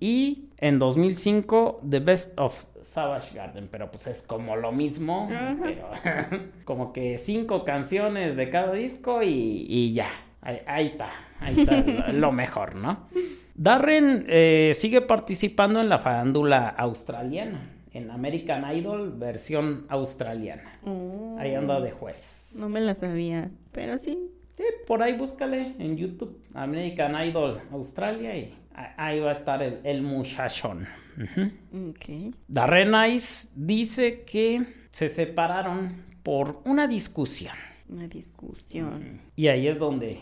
[0.00, 5.28] Y en 2005, The Best of Savage Garden, pero pues es como lo mismo,
[5.62, 5.90] pero
[6.64, 12.12] como que cinco canciones de cada disco y, y ya, ahí, ahí está, ahí está
[12.12, 13.08] lo, mejor, ¿no?
[13.54, 20.72] Darren eh, sigue participando en la farándula australiana, en American Idol versión australiana.
[20.84, 22.56] Oh, Ahí anda de juez.
[22.58, 24.30] No me la sabía, pero sí.
[24.56, 28.57] Sí, por ahí búscale en YouTube, American Idol Australia y
[28.96, 30.86] ahí va a estar el, el muchachón.
[31.16, 31.90] Ujú.
[31.90, 32.34] Ok.
[32.46, 37.54] Darren Ice dice que se separaron por una discusión.
[37.88, 39.20] Una discusión.
[39.34, 40.20] Y ahí es donde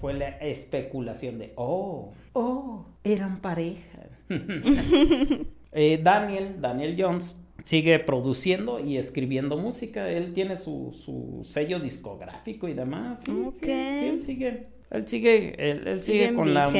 [0.00, 4.00] fue la especulación de, oh, oh, eran pareja.
[5.78, 10.08] Eh, Daniel, Daniel Jones, sigue produciendo y escribiendo música.
[10.10, 13.20] Él tiene su, su sello discográfico y demás.
[13.24, 13.56] Sí, sí, Ok.
[13.60, 16.70] sí, él sigue, él sigue, él, él sigue con la,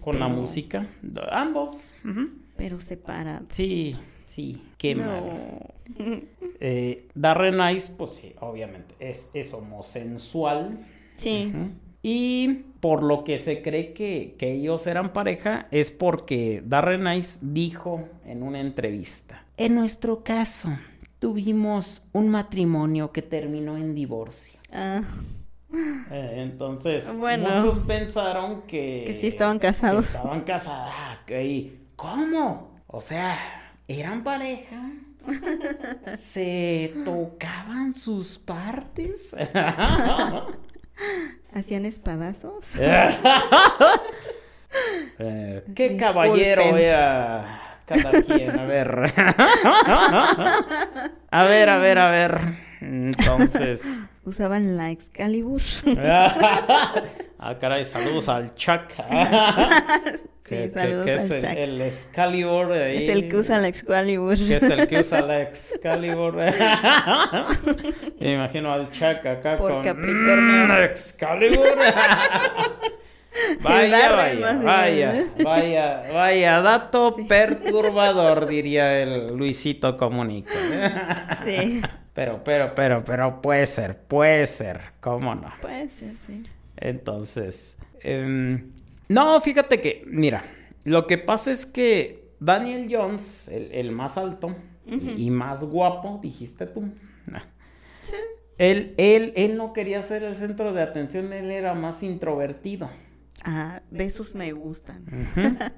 [0.00, 0.86] con la música.
[1.30, 1.94] Ambos.
[2.56, 3.48] Pero separados.
[3.50, 3.96] Sí,
[4.26, 5.22] sí, qué mal.
[5.98, 6.22] no.
[6.64, 10.78] Eh, Darren Ice, pues sí, obviamente, es, es homosensual.
[11.12, 11.52] Sí.
[11.52, 11.70] Ujú.
[12.04, 17.40] Y por lo que se cree que, que ellos eran pareja es porque Darren Ice
[17.42, 19.44] dijo en una entrevista.
[19.56, 20.68] En nuestro caso,
[21.18, 24.58] tuvimos un matrimonio que terminó en divorcio.
[24.72, 25.02] Ah,
[25.74, 27.48] Eh, entonces, Bueno.
[27.48, 29.04] muchos pensaron que...
[29.06, 30.06] Que sí estaban casados.
[30.06, 30.94] que estaban casadas.
[31.96, 32.80] ¿Cómo?
[32.86, 33.38] O sea,
[33.88, 34.90] ¿eran pareja?
[36.18, 39.34] ¿Se tocaban sus partes?
[41.54, 42.64] ¿Hacían espadazos?
[45.18, 45.98] Eh, ¿Qué Disculpen.
[45.98, 48.58] caballero era cada quien?
[48.58, 49.12] A ver.
[51.30, 52.40] A ver, a ver, a ver.
[52.80, 54.00] Entonces.
[54.24, 55.60] ¿Usaban la Excalibur?
[57.44, 58.82] Ah, caray, saludos al Chuck.
[60.44, 61.50] Sí, que, que- saludos que es al el, Chuck.
[61.56, 62.72] el Excalibur.
[62.72, 62.96] ahí.
[63.04, 64.36] Es el que usa la Excalibur.
[64.36, 66.34] Que es el que usa la Excalibur.
[68.20, 70.66] Me imagino al Chuck acá Por con Capricornio.
[70.66, 71.64] "Mm, Excalibur.
[73.62, 80.52] vaya, vaya, vaya, vaya, vaya, dato perturbador, diría el Luisito Comunica.
[81.44, 81.80] Sí.
[82.14, 85.52] Pero, pero, pero, pero puede ser, puede ser, ¿cómo no?
[85.62, 86.42] Puede ser, sí.
[86.76, 88.72] Entonces, em,
[89.08, 90.44] no, fíjate que, mira,
[90.84, 94.54] lo que pasa es que Daniel Jones, el, el más alto
[94.86, 96.82] y, y más guapo, dijiste tú.
[97.26, 97.40] Nah.
[98.02, 98.16] Sí.
[98.58, 102.90] Él, él, él no quería ser el centro de atención, él era más introvertido.
[103.44, 105.04] Ah, de esos me gustan.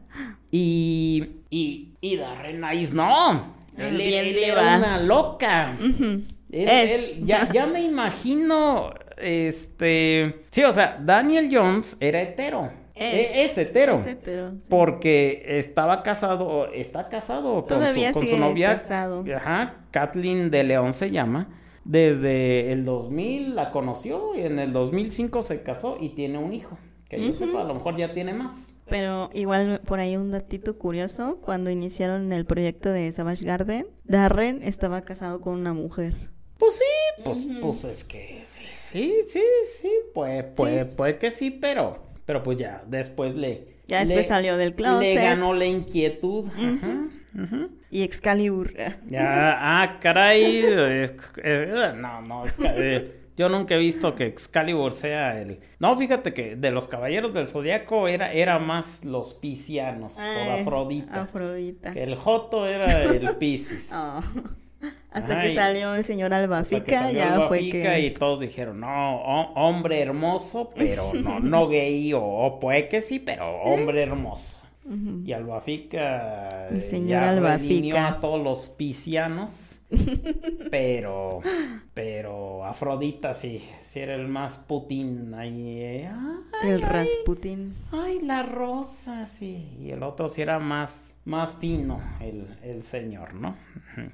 [0.51, 3.55] Y, y, y Darren Ice, no.
[3.77, 5.77] Él, Bien él era una loca.
[5.81, 6.05] Ujú.
[6.05, 6.91] Él, Es.
[6.93, 13.03] él- ya, ya me imagino, este, sí, o sea, Daniel Jones era hetero, Es.
[13.15, 14.59] E- es, hetero, Es hetero, sí.
[14.69, 19.25] porque estaba casado, está casado con Todavía su, con su novia, casado.
[19.35, 21.49] ajá, Kathleen de León se llama,
[21.85, 26.79] desde el 2000 la conoció y en el 2005 se casó y tiene un hijo,
[27.17, 28.79] que yo sepa, a lo mejor ya tiene más.
[28.89, 34.63] Pero igual por ahí un datito curioso, cuando iniciaron el proyecto de Savage Garden, Darren
[34.63, 36.13] estaba casado con una mujer.
[36.59, 39.43] Pues sí, pues, pues es que sí, sí, sí,
[39.81, 43.75] sí, puede, puede, puede que sí, pero, pero pues ya, después le...
[43.87, 45.17] Ya después le- salió del Le closet.
[45.17, 46.47] ganó la inquietud.
[46.49, 47.09] Ajá.
[47.91, 48.73] Y Excalibur.
[49.07, 50.63] Ya, ah, caray.
[51.97, 55.59] no, no, eh, Yo nunca he visto que Excalibur sea el.
[55.81, 60.61] No, fíjate que de los caballeros del zodiaco era, era más los piscianos por Ay,
[60.61, 61.23] Afrodita.
[61.23, 61.93] Afrodita.
[61.93, 63.93] Que el Joto era el Piscis.
[63.97, 64.21] Oh.
[65.11, 65.49] Hasta Ay.
[65.49, 68.01] que salió el señor Albafica, ya Alba fue Fica que...
[68.01, 73.01] y todos dijeron, no, ho- hombre hermoso, pero no, no gay, o, o puede que
[73.01, 74.63] sí, pero hombre hermoso.
[75.25, 78.09] Y Albafica El eh, señor ya Albafica.
[78.09, 79.74] a todos los piscianos,
[80.71, 81.41] pero,
[81.93, 85.79] pero Afrodita sí, sí era el más putín ahí.
[85.81, 86.11] eh,
[86.63, 87.75] Ay, El ay, Rasputin.
[87.93, 89.77] Ay, la rosa, sí.
[89.81, 93.57] Y el otro sí era más, más fino, el, el señor, ¿no?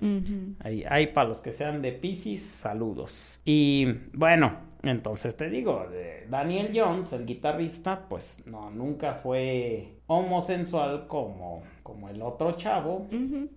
[0.00, 0.54] Ujú.
[0.60, 3.40] Ahí, ahí para los que sean de Pisces, saludos.
[3.44, 5.86] Y bueno, entonces te digo,
[6.28, 13.08] Daniel Jones, el guitarrista, pues no, nunca fue homosensual como, como el otro chavo,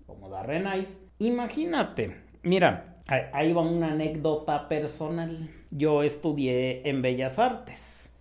[0.08, 1.02] como Darren Ice.
[1.20, 5.52] Imagínate, mira, ahí, va una anécdota personal.
[5.70, 8.12] Yo estudié en Bellas Artes.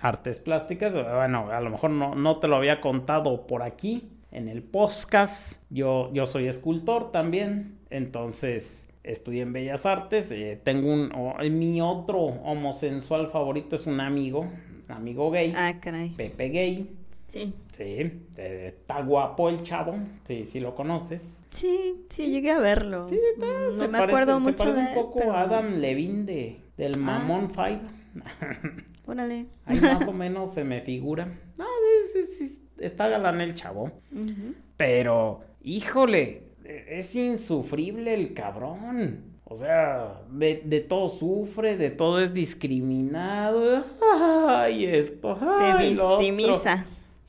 [0.00, 4.48] Artes plásticas, bueno, a lo mejor no, no te lo había contado por aquí, en
[4.48, 5.62] el podcast.
[5.70, 10.32] Yo, yo soy escultor también, entonces estudié en Bellas Artes.
[10.32, 11.12] eh, tengo un,
[11.56, 14.50] mi otro homosensual favorito es un amigo,
[14.88, 16.08] amigo gay, Ah, caray.
[16.10, 16.96] Pepe Gay.
[17.30, 17.54] Sí.
[17.72, 17.84] Sí,
[18.36, 19.94] eh, está guapo el chavo,
[20.24, 21.44] sí, sí lo conoces.
[21.50, 23.08] Sí, sí, llegué a verlo.
[23.08, 25.32] Sí, está- Mm, se no me parece- acuerdo se mucho parece de un poco pero-
[25.32, 26.98] a Adam Levine de, del Ah.
[26.98, 27.80] Mamón Five.
[29.06, 29.46] Órale.
[29.64, 31.26] Ahí más o menos se me figura.
[31.58, 31.64] No,
[32.12, 33.90] sí, sí, está galán el chavo.
[34.76, 39.30] Pero, híjole, e- es insufrible el cabrón.
[39.44, 43.84] O sea, de, de todo sufre, de todo es discriminado.
[44.48, 46.20] Ay, esto, Se ay, lo otro.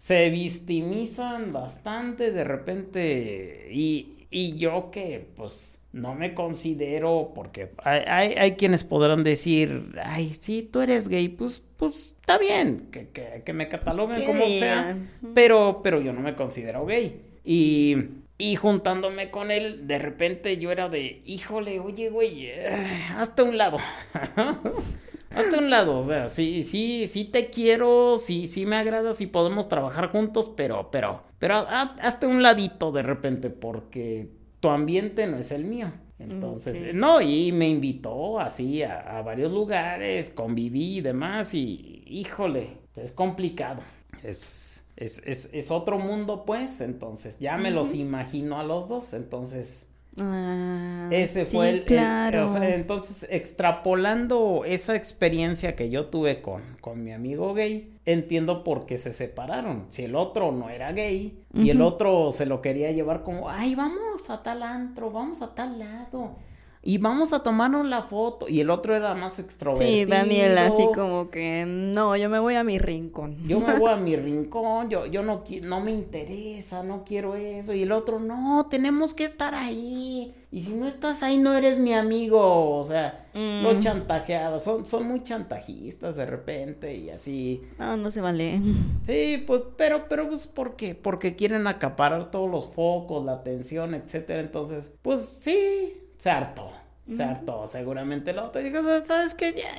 [0.02, 3.68] Se victimizan bastante de repente.
[3.72, 9.92] Y, y yo que, pues, no me considero, porque hay, hay, hay quienes podrán decir,
[10.04, 14.26] ay, sí, tú eres gay, pues, pues, está bien, que, que, que me cataloguen ¿qué
[14.26, 14.98] como sea,
[15.36, 17.22] pero, pero yo no me considero gay.
[17.46, 17.96] Y,
[18.40, 23.56] y juntándome con él, de repente yo era de, híjole, oye, güey, eh, hasta un
[23.56, 23.78] lado.
[25.34, 29.28] Hazte un lado, o sea, sí, sí, sí te quiero, sí, sí me agrada, sí
[29.28, 34.30] podemos trabajar juntos, pero, pero, pero ha- hazte un ladito de repente porque
[34.60, 35.92] tu ambiente no es el mío.
[36.20, 42.78] Entonces, no, y me invitó así a, a varios lugares, conviví y demás, y híjole,
[42.98, 43.82] es complicado.
[44.24, 49.14] Es, es, es, es otro mundo, pues, entonces ya me los imagino a los dos,
[49.14, 49.88] entonces...
[50.18, 52.44] Ah, Ese sí, fue el, el- claro.
[52.44, 58.64] o sea, entonces, extrapolando esa experiencia que yo tuve con, con mi amigo gay, entiendo
[58.64, 59.86] por qué se separaron.
[59.90, 63.76] Si el otro no era gay y el otro se lo quería llevar como, ay,
[63.76, 66.36] vamos a tal antro, vamos a tal lado.
[66.84, 68.48] Y vamos a tomarnos la foto.
[68.50, 69.90] Y el otro era más extrovertido.
[69.90, 73.38] Sí, Daniel, así como que no, yo me voy a mi rincón.
[73.48, 77.74] Yo me voy a mi rincón, yo, yo no, no me interesa, no quiero eso.
[77.74, 80.34] Y el otro, no, tenemos que estar ahí.
[80.52, 82.78] Y si no estás ahí, no eres mi amigo.
[82.80, 83.64] O sea, Mm.
[83.64, 84.60] lo chantajeaba.
[84.60, 87.62] Son, son muy chantajistas de repente y así.
[87.80, 88.60] No, no se vale.
[89.06, 90.96] Sí, pues, pero, pero, pues, ¿por qué?
[90.96, 94.42] Porque quieren acaparar todos los focos, la atención, etcétera.
[94.42, 96.72] Entonces, pues, sí, se hartó.
[97.16, 98.62] Se hartó, seguramente el otro.
[98.62, 99.54] Dijo, ¿sabes qué?
[99.54, 99.72] Ya,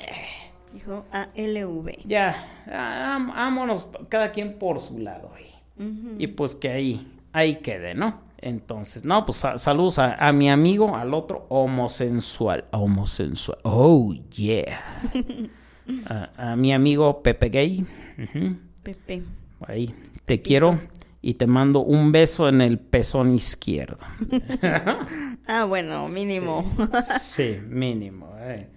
[0.74, 1.98] Dijo ALV.
[2.05, 5.51] ya, vámonos, cada quien por su lado ahí.
[5.78, 6.16] Ujú.
[6.19, 8.20] Y pues que ahí, ahí quede, ¿no?
[8.39, 12.64] Entonces, no, pues sa- saludos a, a mi amigo, al otro homosensual.
[12.73, 13.59] Homosensual.
[13.62, 14.82] Oh, yeah.
[16.06, 17.86] a, a mi amigo Pepe Gay.
[18.82, 19.23] Pepe.
[19.69, 19.94] Ahí,
[20.27, 20.81] te quiero
[21.22, 23.98] y te mando un beso en el pezón izquierdo.
[25.44, 26.64] Ah, bueno, mínimo.
[27.20, 28.32] Sí, mínimo.
[28.38, 28.68] eh.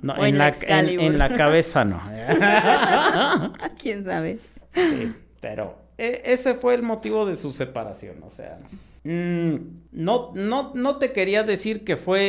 [0.00, 2.00] No, en, en la, en- la cabeza no.
[3.80, 4.38] ¿Quién sabe?
[4.72, 8.58] Sí, pero e- ese fue el motivo de su separación, o sea,
[9.02, 9.54] mm,
[9.92, 12.20] no, no, no te quería decir que fue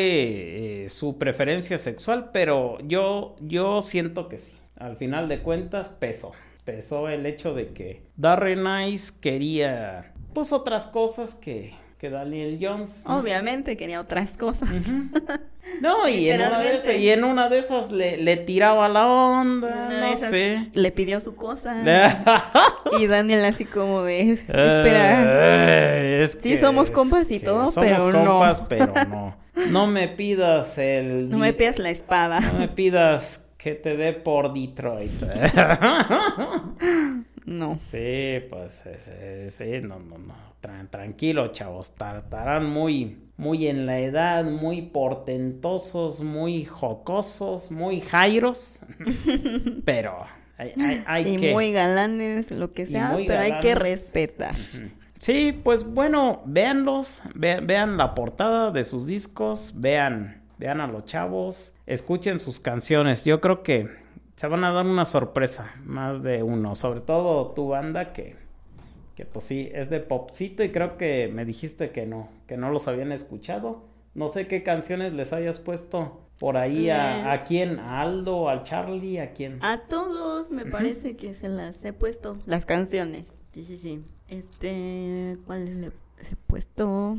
[0.85, 4.57] eh, su preferencia sexual, pero yo, yo siento que sí.
[4.77, 6.33] Al final de cuentas, pesó.
[6.65, 13.03] Pesó el hecho de que Darren Ice quería, pues, otras cosas que, que Daniel Jones.
[13.07, 14.69] Obviamente quería otras cosas.
[15.81, 19.07] No, y en, una de esas, y en una de esas le, le tiraba la
[19.07, 20.69] onda, no sé.
[20.73, 21.81] Le pidió su cosa.
[22.99, 25.23] Y Daniel así como de, espera.
[25.25, 28.25] Eh, es Sí, que- somos compas y todo, somos pero no.
[28.25, 29.35] compas, pero no.
[29.69, 31.29] No me pidas el...
[31.29, 32.39] No me pidas la espada.
[32.41, 35.11] No me pidas que te dé por Detroit.
[37.45, 37.75] No.
[37.75, 40.33] Sí, pues sí, sí, no, no, no.
[40.63, 41.93] Tran- tranquilo, chavos.
[41.95, 48.83] Tar- Estarán muy, muy en la edad, muy portentosos, muy jocosos, muy jairos.
[49.85, 50.25] Pero
[50.57, 51.53] hay, hay- hay y que.
[51.53, 54.55] muy galanes, lo que sea, pero hay que respetar.
[55.19, 61.05] Sí, pues bueno, véanlos, ve- vean la portada de sus discos, vean, vean a los
[61.05, 63.23] chavos, escuchen sus canciones.
[63.23, 63.87] Yo creo que
[64.35, 68.35] se van a dar una sorpresa, más de uno, sobre todo tu banda que,
[69.15, 72.71] que pues sí, es de popcito y creo que me dijiste que no, que no
[72.71, 73.83] los habían escuchado.
[74.15, 78.49] No sé qué canciones les hayas puesto por ahí a, a Pues- quién, a Aldo,
[78.49, 79.63] al Charlie, a quién.
[79.63, 82.37] A todos me parece que se las he puesto.
[82.47, 83.27] Las canciones.
[83.53, 84.03] Sí, sí, sí.
[84.29, 87.17] Este, ¿cuáles le les he puesto?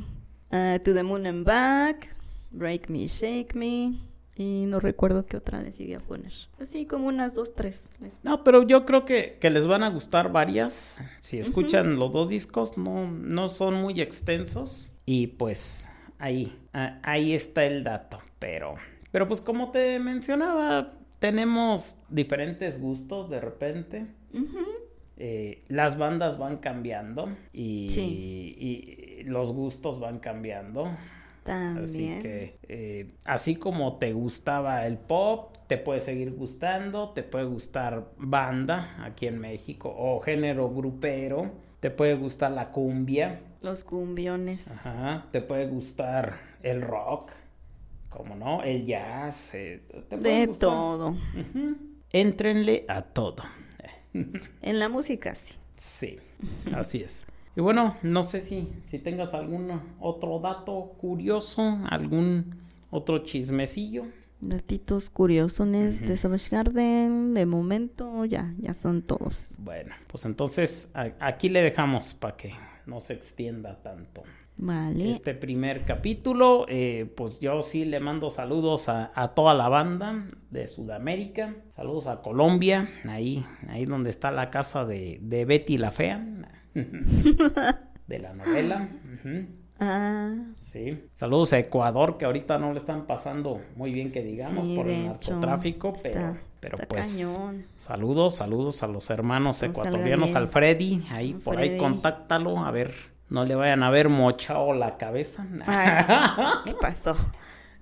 [0.51, 2.16] Ah, to the Moon and Back,
[2.51, 3.99] Break Me, Shake Me.
[4.39, 6.31] Y no recuerdo qué otra les llegué a poner.
[6.61, 7.89] Así como unas dos, tres.
[8.01, 11.01] les- No, pero yo creo que, que les van a gustar varias.
[11.21, 14.93] Si escuchan los dos discos, no, no son muy extensos.
[15.07, 18.19] Y pues ahí, a- ahí está el dato.
[18.39, 18.75] Pero,
[19.11, 24.07] pero pues como te mencionaba, tenemos diferentes gustos de repente.
[25.19, 28.03] Eh, las bandas van cambiando y, Sí.
[28.59, 30.95] y los gustos van cambiando.
[31.47, 31.85] También.
[31.85, 37.45] Así que, eh, así como te gustaba el pop, te puede seguir gustando, te puede
[37.45, 44.69] gustar banda aquí en México o género grupero, te puede gustar la cumbia, Los cumbiones.
[44.69, 47.31] ajá, te puede gustar el rock,
[48.09, 50.69] como no, el jazz, eh, te puede De gustar.
[50.71, 51.09] todo.
[51.11, 51.77] Ujú.
[52.13, 53.45] Éntrenle a todo.
[54.63, 55.53] En la música sí.
[55.77, 56.19] Sí,
[56.75, 57.27] así es.
[57.57, 62.57] Y bueno, no sé si, si tengas algún otro dato curioso, algún
[62.91, 64.05] otro chismecillo.
[64.41, 67.33] Datitos curiosones de Savage Garden.
[67.33, 69.55] De momento ya, ya son todos.
[69.59, 72.53] Bueno, pues entonces a- aquí le dejamos para que
[72.85, 74.23] no se extienda tanto.
[74.59, 75.11] Vale.
[75.11, 80.27] Este primer capítulo, eh, pues yo sí le mando saludos a, a toda la banda
[80.51, 85.91] de Sudamérica, saludos a Colombia, ahí, ahí donde está la casa de, de Betty la
[85.91, 86.25] Fea,
[88.07, 88.89] de la novela.
[89.79, 90.35] Ah,
[90.73, 91.03] Sí.
[91.13, 94.89] Saludos a Ecuador, que ahorita no le están pasando muy bien que digamos Sí, por
[94.89, 97.65] el hecho, narcotráfico, pero, está- pero está pues cañón.
[97.77, 102.93] saludos, saludos a los hermanos ecuatorianos, al Freddy, ahí por ahí contáctalo, a ver,
[103.31, 105.47] no le vayan a ver mochado la cabeza.
[105.67, 106.05] Ay,
[106.67, 107.15] ¿Qué pasó?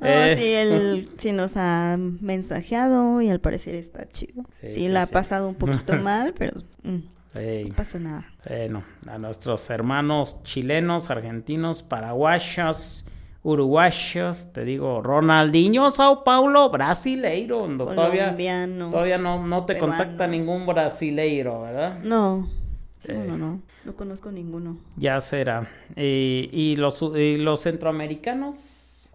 [0.01, 0.37] No, Eh.
[0.37, 4.43] sí, él sí nos ha mensajeado y al parecer está chido.
[4.61, 6.99] Sí, Sí, sí, la ha pasado un poquito mal, pero mm,
[7.35, 8.25] No pasa nada.
[8.49, 13.07] bueno, a nuestros hermanos chilenos, argentinos, paraguayos,
[13.43, 18.35] uruguayos, te digo, Ronaldinho, Sao Paulo, brasileiro, todavía,
[18.91, 21.99] todavía no, no te contacta ningún brasileiro, ¿verdad?
[22.03, 22.49] No,
[23.07, 23.13] Eh.
[23.13, 24.79] no, no, no, no conozco ninguno.
[24.97, 25.69] Ya será.
[25.95, 28.57] Y los, y los centroamericanos,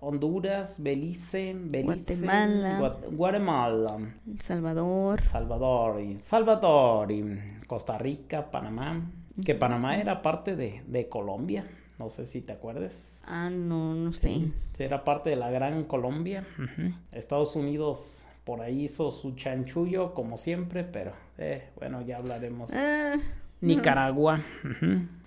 [0.02, 2.80] Honduras, Belice, Belice Guatemala.
[2.80, 3.98] Guat- Guatemala,
[4.28, 7.24] El Salvador, Salvador y Salvador y
[7.68, 9.02] Costa Rica, Panamá,
[9.46, 11.66] que Panamá era parte de, de Colombia,
[11.98, 13.22] no sé si te acuerdas.
[13.28, 14.52] ah, no, no sé.
[14.78, 16.46] Era parte de la gran Colombia.
[17.12, 22.72] Estados Unidos por ahí hizo su chanchullo como siempre, pero eh, bueno, ya hablaremos.
[22.74, 23.16] Ah,
[23.62, 24.42] Nicaragua.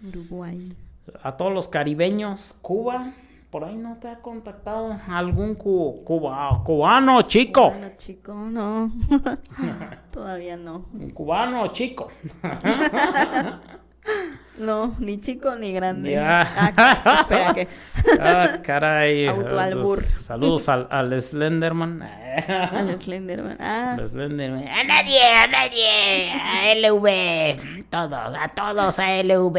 [0.06, 0.74] Uruguay.
[1.22, 3.12] A todos los caribeños, Cuba,
[3.52, 7.68] por ahí no te ha contactado algún cu- cuba- cubano chico.
[7.68, 8.90] Bueno, chico, no.
[10.10, 10.86] Todavía no.
[10.94, 12.08] Un cubano chico.
[14.58, 16.12] No, ni chico ni grande.
[16.12, 16.42] Ya.
[16.76, 17.68] Ah, espera que.
[18.20, 19.26] Ah, caray.
[19.28, 20.02] Autoalbur.
[20.02, 22.02] Saludos al, al Slenderman.
[22.32, 23.56] Al Slenderman.
[23.60, 24.66] Ah, Al Slenderman.
[24.66, 29.58] A nadie, a nadie, a LV, todos, a todos a LV.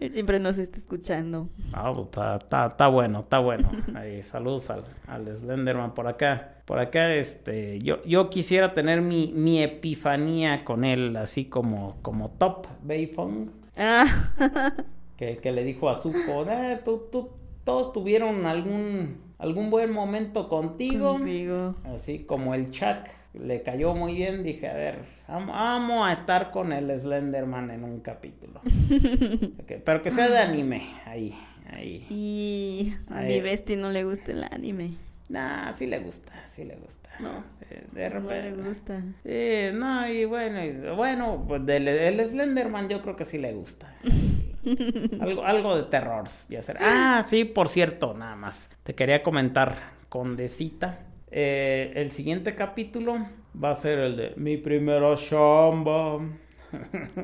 [0.00, 1.48] él siempre nos está escuchando.
[1.72, 3.70] Ah, pues, está, está, está bueno, está bueno.
[3.94, 6.55] Ahí, saludos al, al Slenderman por acá.
[6.66, 12.30] Por acá, este, yo, yo quisiera tener mi, mi epifanía con él, así como, como
[12.32, 14.06] Top Bayfong, Ah,
[15.16, 17.30] que, que le dijo a Zuko, "Eh, tú, tú,
[17.64, 21.12] todos tuvieron algún, algún buen momento contigo.
[21.18, 21.74] contigo.
[21.84, 24.94] Así como el Chuck le cayó muy bien, dije, a ver,
[25.28, 28.60] vam- vamos a estar con el Slenderman en un capítulo.
[29.84, 31.34] Pero que sea de anime, ahí,
[31.70, 32.06] ahí.
[32.10, 33.34] Y a Ahí.
[33.34, 34.94] mi bestie no le gusta el anime.
[35.28, 37.10] Nah, sí le gusta, sí le gusta.
[37.18, 37.42] No.
[37.70, 38.62] Eh, de No le repente.
[38.68, 39.02] gusta.
[39.24, 43.52] Sí, no, y bueno, y- bueno, pues del el Slenderman yo creo que sí le
[43.52, 43.92] gusta.
[45.20, 46.80] algo, algo de terror, ya será.
[46.82, 48.70] Ah, sí, por cierto, nada más.
[48.84, 51.00] Te quería comentar, Condecita.
[51.30, 53.14] eh, el siguiente capítulo
[53.62, 56.20] va a ser el de mi primera chamba.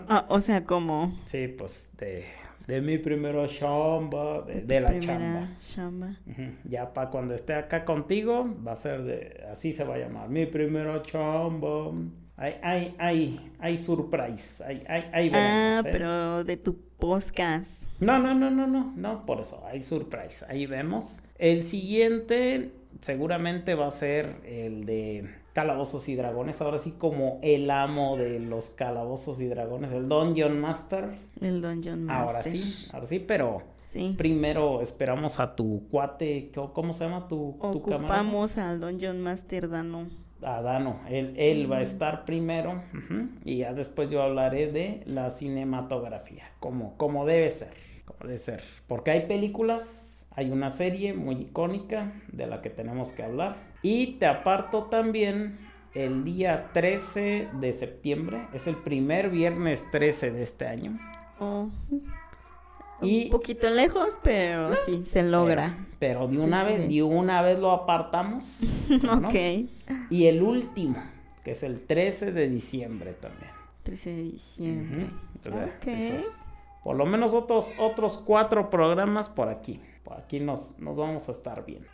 [0.09, 2.27] Ah, o sea, como Sí, pues de,
[2.67, 5.49] de mi primera chamba, de, de la chamba.
[5.75, 6.17] chamba.
[6.65, 10.29] Ya para cuando esté acá contigo, va a ser de, así se va a llamar,
[10.29, 11.93] mi primera chamba.
[12.37, 15.89] Hay, hay, hay, hay surprise, hay, hay, hay Ah, ¿eh?
[15.93, 17.85] pero de tu podcast.
[18.01, 21.21] No, no, no, no, no, no, por eso, hay surprise, ahí vemos.
[21.39, 27.71] El siguiente seguramente va a ser el de Calabozos y Dragones, ahora sí como el
[27.71, 31.11] amo de los Calabozos y Dragones, el Dungeon Master.
[31.41, 32.27] El Dungeon Master.
[32.27, 34.15] Ahora sí, ahora sí, pero Sí.
[34.17, 38.21] primero esperamos a tu cuate, ¿cómo- ¿cómo se llama tu, tu camarada?
[38.23, 40.07] Ocupamos al Dungeon Master Dano.
[40.45, 40.99] a Dano.
[41.09, 42.83] Él, él va a estar primero
[43.45, 47.73] y ya después yo hablaré de la cinematografía, como, como debe ser,
[48.05, 48.61] como debe ser.
[48.89, 53.57] Porque hay películas, hay una serie muy icónica de la que tenemos que hablar.
[53.83, 55.59] Y te aparto también
[55.95, 60.99] el día 13 de septiembre, es el primer viernes 13 de este año.
[61.41, 61.69] Oh,
[63.03, 65.87] Y Un poquito lejos, pero sí, se logra.
[65.99, 66.95] Pero de una sí, vez, sí.
[66.97, 68.61] de una vez lo apartamos.
[69.03, 69.29] ¿no?
[69.29, 69.35] ok.
[70.11, 71.03] Y el último,
[71.45, 73.51] que es el 13 de diciembre también.
[73.83, 75.07] 13 de diciembre.
[75.35, 76.39] Entonces, esos-
[76.85, 79.81] por lo menos otros, otros cuatro programas por aquí.
[80.05, 81.87] Por aquí nos, nos vamos a estar bien.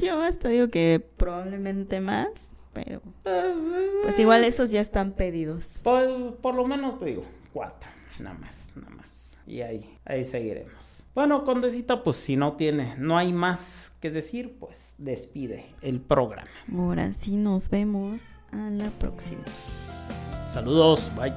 [0.00, 2.28] Yo hasta digo que probablemente más,
[2.72, 5.80] pero Pues, eh, pues igual esos ya están pedidos.
[5.82, 6.08] pues,
[6.40, 7.90] por lo menos te digo, cuatro.
[8.18, 9.42] Nada más, nada más.
[9.46, 11.04] Y ahí, ahí seguiremos.
[11.14, 16.50] Bueno, Condecita, pues si no tiene, no hay más que decir, pues despide el programa.
[16.74, 18.22] Ahora sí nos vemos
[18.52, 19.44] a la próxima.
[20.52, 21.32] Saludos, bye.